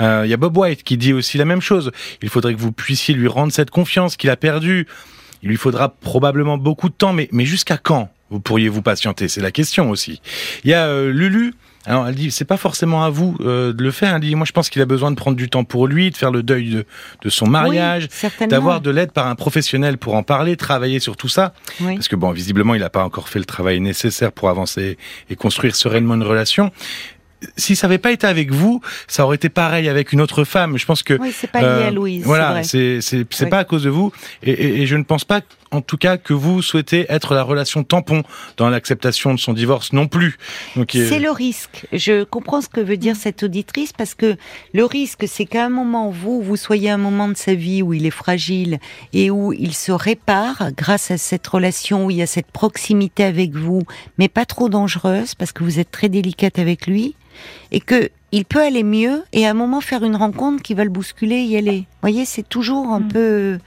il 0.00 0.26
y 0.26 0.32
a 0.32 0.36
Bob 0.36 0.56
White 0.56 0.82
qui 0.82 0.96
dit 0.96 1.12
aussi 1.12 1.38
la 1.38 1.44
même 1.44 1.60
chose. 1.60 1.90
Il 2.22 2.28
faudrait 2.28 2.54
que 2.54 2.60
vous 2.60 2.72
puissiez 2.72 3.14
lui 3.14 3.28
rendre 3.28 3.52
cette 3.52 3.70
confiance 3.70 4.16
qu'il 4.16 4.30
a 4.30 4.36
perdue. 4.36 4.86
Il 5.42 5.48
lui 5.48 5.56
faudra 5.56 5.88
probablement 5.88 6.58
beaucoup 6.58 6.88
de 6.88 6.94
temps, 6.94 7.12
mais, 7.12 7.28
mais 7.32 7.44
jusqu'à 7.44 7.76
quand 7.76 8.10
vous 8.30 8.40
pourriez 8.40 8.68
vous 8.68 8.82
patienter? 8.82 9.28
C'est 9.28 9.40
la 9.40 9.52
question 9.52 9.90
aussi. 9.90 10.20
Il 10.64 10.70
y 10.70 10.74
a 10.74 10.86
euh, 10.86 11.12
Lulu. 11.12 11.54
Alors 11.86 12.08
elle 12.08 12.14
dit 12.14 12.30
c'est 12.30 12.44
pas 12.44 12.56
forcément 12.56 13.04
à 13.04 13.10
vous 13.10 13.36
euh, 13.40 13.72
de 13.72 13.82
le 13.82 13.90
faire. 13.90 14.14
Elle 14.14 14.20
dit 14.20 14.34
moi 14.34 14.46
je 14.46 14.52
pense 14.52 14.70
qu'il 14.70 14.80
a 14.82 14.86
besoin 14.86 15.10
de 15.10 15.16
prendre 15.16 15.36
du 15.36 15.48
temps 15.48 15.64
pour 15.64 15.86
lui, 15.86 16.10
de 16.10 16.16
faire 16.16 16.30
le 16.30 16.42
deuil 16.42 16.70
de, 16.70 16.86
de 17.22 17.30
son 17.30 17.46
mariage, 17.46 18.08
d'avoir 18.48 18.80
de 18.80 18.90
l'aide 18.90 19.12
par 19.12 19.26
un 19.26 19.34
professionnel 19.34 19.98
pour 19.98 20.14
en 20.14 20.22
parler, 20.22 20.56
travailler 20.56 21.00
sur 21.00 21.16
tout 21.16 21.28
ça. 21.28 21.52
Parce 21.78 22.08
que 22.08 22.16
bon 22.16 22.30
visiblement 22.30 22.74
il 22.74 22.80
n'a 22.80 22.90
pas 22.90 23.04
encore 23.04 23.28
fait 23.28 23.38
le 23.38 23.44
travail 23.44 23.80
nécessaire 23.80 24.32
pour 24.32 24.48
avancer 24.48 24.96
et 25.30 25.36
construire 25.36 25.76
sereinement 25.76 26.14
une 26.14 26.22
relation 26.22 26.70
si 27.56 27.76
ça 27.76 27.86
n'avait 27.86 27.98
pas 27.98 28.12
été 28.12 28.26
avec 28.26 28.50
vous, 28.50 28.80
ça 29.06 29.24
aurait 29.24 29.36
été 29.36 29.48
pareil 29.48 29.88
avec 29.88 30.12
une 30.12 30.20
autre 30.20 30.44
femme. 30.44 30.76
Je 30.76 30.86
pense 30.86 31.02
que 31.02 31.14
oui, 31.14 31.32
c'est 31.32 31.50
pas 31.50 31.60
lié 31.60 31.66
à 31.66 31.70
euh, 31.70 31.90
Louise. 31.90 32.24
Voilà, 32.24 32.62
c'est 32.62 33.00
c'est 33.00 33.46
pas 33.50 33.58
à 33.58 33.64
cause 33.64 33.84
de 33.84 33.90
vous, 33.90 34.12
et, 34.42 34.82
et, 34.82 34.86
je 34.86 34.96
ne 34.96 35.04
pense 35.04 35.24
pas, 35.24 35.40
en 35.74 35.80
tout 35.80 35.96
cas, 35.96 36.16
que 36.16 36.32
vous 36.32 36.62
souhaitez 36.62 37.06
être 37.08 37.34
la 37.34 37.42
relation 37.42 37.82
tampon 37.82 38.22
dans 38.56 38.68
l'acceptation 38.68 39.34
de 39.34 39.38
son 39.38 39.52
divorce 39.52 39.92
non 39.92 40.06
plus. 40.06 40.38
C'est 40.88 41.18
le 41.18 41.30
risque. 41.30 41.86
Je 41.92 42.24
comprends 42.24 42.60
ce 42.60 42.68
que 42.68 42.80
veut 42.80 42.96
dire 42.96 43.16
cette 43.16 43.42
auditrice 43.42 43.92
parce 43.92 44.14
que 44.14 44.36
le 44.72 44.84
risque, 44.84 45.24
c'est 45.26 45.46
qu'à 45.46 45.66
un 45.66 45.68
moment 45.68 46.10
vous, 46.10 46.42
vous 46.42 46.56
soyez 46.56 46.90
à 46.90 46.94
un 46.94 46.98
moment 46.98 47.28
de 47.28 47.36
sa 47.36 47.54
vie 47.54 47.82
où 47.82 47.92
il 47.92 48.06
est 48.06 48.10
fragile 48.10 48.78
et 49.12 49.30
où 49.30 49.52
il 49.52 49.74
se 49.74 49.92
répare 49.92 50.70
grâce 50.76 51.10
à 51.10 51.18
cette 51.18 51.46
relation 51.46 52.06
où 52.06 52.10
il 52.10 52.18
y 52.18 52.22
a 52.22 52.26
cette 52.26 52.50
proximité 52.50 53.24
avec 53.24 53.54
vous, 53.54 53.82
mais 54.18 54.28
pas 54.28 54.46
trop 54.46 54.68
dangereuse 54.68 55.34
parce 55.34 55.52
que 55.52 55.64
vous 55.64 55.78
êtes 55.78 55.90
très 55.90 56.08
délicate 56.08 56.58
avec 56.58 56.86
lui 56.86 57.14
et 57.72 57.80
que 57.80 58.10
il 58.32 58.44
peut 58.44 58.60
aller 58.60 58.82
mieux 58.82 59.22
et 59.32 59.46
à 59.46 59.50
un 59.50 59.54
moment 59.54 59.80
faire 59.80 60.02
une 60.02 60.16
rencontre 60.16 60.62
qui 60.62 60.74
va 60.74 60.82
le 60.82 60.90
bousculer 60.90 61.36
et 61.36 61.44
y 61.44 61.56
aller. 61.56 61.78
Vous 61.78 61.98
voyez, 62.00 62.24
c'est 62.24 62.48
toujours 62.48 62.88
un 62.88 63.00
mm. 63.00 63.08
peu. 63.08 63.58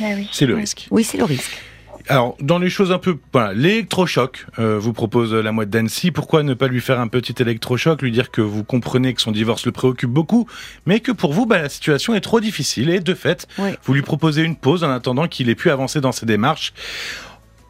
Ah 0.00 0.04
c'est 0.32 0.46
le 0.46 0.56
risque. 0.56 0.88
Oui, 0.90 1.04
c'est 1.04 1.18
le 1.18 1.24
risque. 1.24 1.62
Alors, 2.08 2.36
dans 2.40 2.58
les 2.58 2.70
choses 2.70 2.92
un 2.92 2.98
peu... 2.98 3.18
Voilà, 3.32 3.52
l'électrochoc, 3.52 4.46
euh, 4.58 4.78
vous 4.78 4.92
propose 4.92 5.34
la 5.34 5.50
mouette 5.50 5.70
d'Annecy. 5.70 6.12
Pourquoi 6.12 6.44
ne 6.44 6.54
pas 6.54 6.68
lui 6.68 6.80
faire 6.80 7.00
un 7.00 7.08
petit 7.08 7.34
électrochoc, 7.40 8.00
lui 8.00 8.12
dire 8.12 8.30
que 8.30 8.40
vous 8.40 8.62
comprenez 8.62 9.12
que 9.12 9.20
son 9.20 9.32
divorce 9.32 9.66
le 9.66 9.72
préoccupe 9.72 10.10
beaucoup, 10.10 10.46
mais 10.86 11.00
que 11.00 11.10
pour 11.10 11.32
vous, 11.32 11.46
bah, 11.46 11.60
la 11.60 11.68
situation 11.68 12.14
est 12.14 12.20
trop 12.20 12.40
difficile. 12.40 12.90
Et 12.90 13.00
de 13.00 13.14
fait, 13.14 13.48
vous 13.82 13.94
lui 13.94 14.02
proposez 14.02 14.42
une 14.42 14.56
pause 14.56 14.84
en 14.84 14.90
attendant 14.90 15.26
qu'il 15.26 15.48
ait 15.48 15.56
pu 15.56 15.70
avancer 15.70 16.00
dans 16.00 16.12
ses 16.12 16.26
démarches 16.26 16.72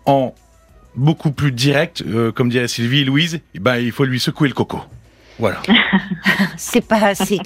en 0.05 0.35
beaucoup 0.97 1.31
plus 1.31 1.53
direct, 1.53 2.03
euh, 2.07 2.33
comme 2.33 2.49
dirait 2.49 2.69
Sylvie 2.69 3.01
et 3.01 3.05
Louise, 3.05 3.41
bah, 3.59 3.81
il 3.81 3.93
faut 3.93 4.05
lui 4.05 4.21
secouer 4.21 4.49
le 4.49 4.55
coco. 4.55 4.81
Voilà. 5.39 5.61
c'est 6.57 6.81
pas 6.81 7.15
c'est 7.15 7.39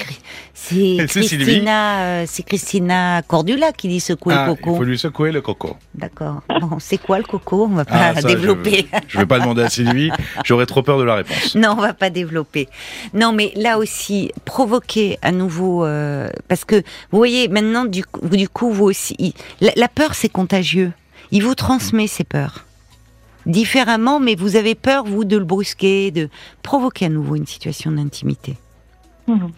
c'est 0.55 0.97
Christina 1.09 2.01
euh, 2.01 2.25
c'est 2.27 2.45
Christina 2.45 3.23
Cordula 3.27 3.73
qui 3.73 3.89
dit 3.89 4.01
secouer 4.01 4.35
le 4.35 4.41
ah, 4.41 4.47
coco. 4.47 4.75
Il 4.75 4.77
faut 4.77 4.85
lui 4.85 4.99
secouer 4.99 5.33
le 5.33 5.41
coco. 5.41 5.77
D'accord. 5.95 6.43
Bon, 6.61 6.79
c'est 6.79 6.99
quoi 6.99 7.19
le 7.19 7.25
coco? 7.25 7.65
On 7.65 7.75
va 7.75 7.85
pas 7.85 8.13
ah, 8.17 8.23
développer. 8.23 8.87
Je, 9.09 9.17
ne 9.17 9.23
vais 9.23 9.27
pas 9.27 9.41
demander 9.41 9.63
à 9.63 9.69
Sylvie, 9.69 10.11
j'aurais 10.45 10.67
trop 10.67 10.83
peur 10.83 10.99
de 10.99 11.05
la 11.05 11.17
réponse. 11.17 11.55
Non, 11.57 11.71
on 11.77 11.81
va 11.81 11.95
pas 11.95 12.11
développer. 12.11 12.69
Non, 13.13 13.33
mais 13.33 13.53
là 13.57 13.79
aussi 13.79 14.31
provoquer 14.45 15.19
à 15.23 15.33
nouveau 15.33 15.85
euh, 15.85 16.29
parce 16.49 16.65
que 16.65 16.77
vous 16.77 17.19
voyez 17.19 17.49
maintenant 17.49 17.85
du 17.85 18.05
coup, 18.05 18.29
du 18.29 18.49
coup 18.49 18.71
vous 18.71 18.85
aussi 18.85 19.35
la, 19.61 19.73
la 19.75 19.89
peur 19.89 20.15
c'est 20.15 20.29
contagieux. 20.29 20.93
Il 21.33 21.43
vous 21.43 21.55
transmet 21.55 22.07
ses 22.07 22.25
peurs 22.25 22.65
différemment, 23.51 24.21
mais 24.21 24.35
vous 24.35 24.57
avez 24.57 24.75
peur, 24.75 25.05
vous, 25.05 25.25
de 25.25 25.37
le 25.37 25.45
brusquer, 25.45 26.11
de 26.11 26.29
provoquer 26.63 27.07
à 27.07 27.09
nouveau 27.09 27.37
une 27.37 27.47
situation 27.47 27.91
d'intimité. 27.91 28.57
Mhm. 29.27 29.51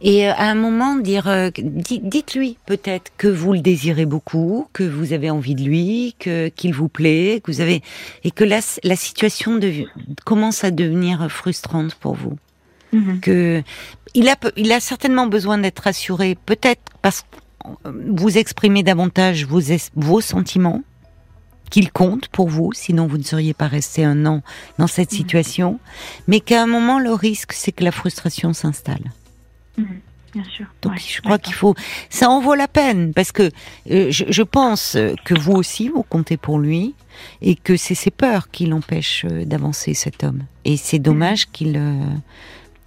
Et 0.00 0.28
euh, 0.28 0.32
à 0.36 0.50
un 0.50 0.54
moment, 0.54 0.96
dire, 0.96 1.28
euh, 1.28 1.50
dites-lui 1.56 2.58
peut-être 2.66 3.10
que 3.16 3.28
vous 3.28 3.52
le 3.52 3.60
désirez 3.60 4.06
beaucoup, 4.06 4.68
que 4.72 4.84
vous 4.84 5.12
avez 5.12 5.30
envie 5.30 5.54
de 5.54 5.62
lui, 5.62 6.14
que 6.18 6.48
qu'il 6.48 6.74
vous 6.74 6.88
plaît, 6.88 7.40
que 7.42 7.50
vous 7.50 7.60
avez 7.60 7.82
et 8.22 8.30
que 8.30 8.44
la, 8.44 8.60
la 8.82 8.96
situation 8.96 9.56
de, 9.56 9.86
commence 10.24 10.62
à 10.62 10.70
devenir 10.70 11.30
frustrante 11.30 11.94
pour 11.94 12.14
vous. 12.14 12.36
Mhm. 12.92 13.20
Que 13.20 13.62
il 14.14 14.28
a 14.28 14.36
il 14.56 14.72
a 14.72 14.80
certainement 14.80 15.26
besoin 15.26 15.58
d'être 15.58 15.80
rassuré, 15.80 16.36
peut-être 16.46 16.82
parce 17.00 17.22
que 17.22 17.26
vous 17.84 18.36
exprimez 18.36 18.82
davantage 18.82 19.46
vos 19.46 19.60
vos 19.96 20.20
sentiments 20.20 20.82
qu'il 21.70 21.90
compte 21.90 22.28
pour 22.28 22.48
vous, 22.48 22.72
sinon 22.72 23.06
vous 23.06 23.18
ne 23.18 23.22
seriez 23.22 23.54
pas 23.54 23.66
resté 23.66 24.04
un 24.04 24.26
an 24.26 24.42
dans 24.78 24.86
cette 24.86 25.12
mhm. 25.12 25.18
situation, 25.18 25.80
mais 26.28 26.40
qu'à 26.40 26.62
un 26.62 26.66
moment, 26.66 26.98
le 26.98 27.12
risque, 27.12 27.52
c'est 27.52 27.72
que 27.72 27.84
la 27.84 27.92
frustration 27.92 28.52
s'installe. 28.52 29.12
Mhm. 29.76 30.00
Bien 30.34 30.44
sûr. 30.44 30.66
Donc 30.82 30.98
je 30.98 31.20
crois 31.20 31.38
qu'il 31.38 31.54
faut, 31.54 31.76
ça 32.10 32.28
en 32.28 32.40
vaut 32.40 32.56
la 32.56 32.66
peine 32.66 33.14
parce 33.14 33.30
que 33.30 33.50
euh, 33.90 34.10
je, 34.10 34.42
pense 34.42 34.98
que 35.24 35.38
vous 35.38 35.52
aussi 35.52 35.88
vous 35.88 36.02
comptez 36.02 36.36
pour 36.36 36.58
lui 36.58 36.94
et 37.40 37.54
que 37.54 37.76
c'est 37.76 37.94
ses 37.94 38.10
peurs 38.10 38.50
qui 38.50 38.66
l'empêchent 38.66 39.26
euh, 39.30 39.44
d'avancer 39.44 39.94
cet 39.94 40.24
homme. 40.24 40.42
Et 40.64 40.76
c'est 40.76 40.98
dommage 40.98 41.46
qu'il 41.52 41.76
euh, 41.76 42.04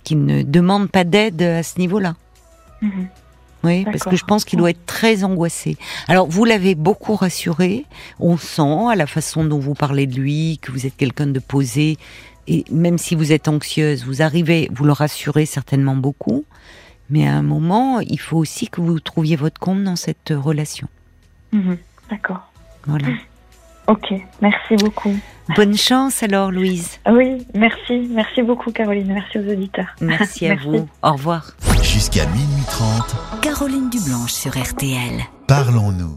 qu'il 0.04 0.26
ne 0.26 0.44
demande 0.44 0.90
pas 0.90 1.06
d'aide 1.06 1.42
à 1.42 1.64
ce 1.64 1.80
niveau-là. 1.80 2.16
Mhm. 2.82 3.08
Oui, 3.64 3.86
parce 3.86 4.04
que 4.04 4.16
je 4.16 4.24
pense 4.24 4.46
qu'il 4.46 4.60
doit 4.60 4.70
être 4.70 4.86
très 4.86 5.24
angoissé. 5.24 5.78
Alors, 6.08 6.28
vous 6.28 6.46
l'avez 6.46 6.76
beaucoup 6.76 7.16
rassuré. 7.16 7.86
On 8.20 8.38
sent 8.38 8.88
à 8.90 8.96
la 8.96 9.08
façon 9.08 9.44
dont 9.44 9.60
vous 9.60 9.74
parlez 9.74 10.08
de 10.08 10.16
lui 10.16 10.60
que 10.62 10.72
vous 10.72 10.86
êtes 10.86 10.96
quelqu'un 10.96 11.28
de 11.28 11.40
posé. 11.40 11.98
Et 12.48 12.64
même 12.72 12.98
si 12.98 13.16
vous 13.16 13.32
êtes 13.32 13.48
anxieuse, 13.48 14.06
vous 14.06 14.22
arrivez, 14.22 14.70
vous 14.72 14.86
le 14.86 14.94
rassurez 14.94 15.46
certainement 15.46 15.96
beaucoup. 15.96 16.46
Mais 17.10 17.28
à 17.28 17.34
un 17.34 17.42
moment, 17.42 18.00
il 18.00 18.20
faut 18.20 18.38
aussi 18.38 18.68
que 18.68 18.82
vous 18.82 19.00
trouviez 19.00 19.36
votre 19.36 19.60
compte 19.60 19.84
dans 19.84 19.96
cette 19.96 20.34
relation. 20.36 20.88
Mhm. 21.52 21.78
D'accord. 22.10 22.52
Voilà. 22.86 23.08
Ok, 23.88 24.14
merci 24.42 24.76
beaucoup. 24.76 25.16
Bonne 25.56 25.76
chance 25.78 26.24
alors, 26.24 26.52
Louise. 26.52 27.00
Oui, 27.10 27.46
merci. 27.56 28.08
Merci 28.12 28.42
beaucoup, 28.42 28.72
Caroline. 28.72 29.08
Merci 29.14 29.40
aux 29.40 29.52
auditeurs. 29.52 29.96
Merci 30.02 30.48
à 30.48 30.56
vous. 30.64 30.88
Au 31.04 31.12
revoir. 31.14 31.52
Jusqu'à 31.84 32.26
minuit 32.28 32.64
30. 32.70 33.42
Caroline 33.42 33.90
Dublanche 33.90 34.34
sur 34.34 34.52
RTL. 34.58 35.22
Parlons-nous. 35.48 36.16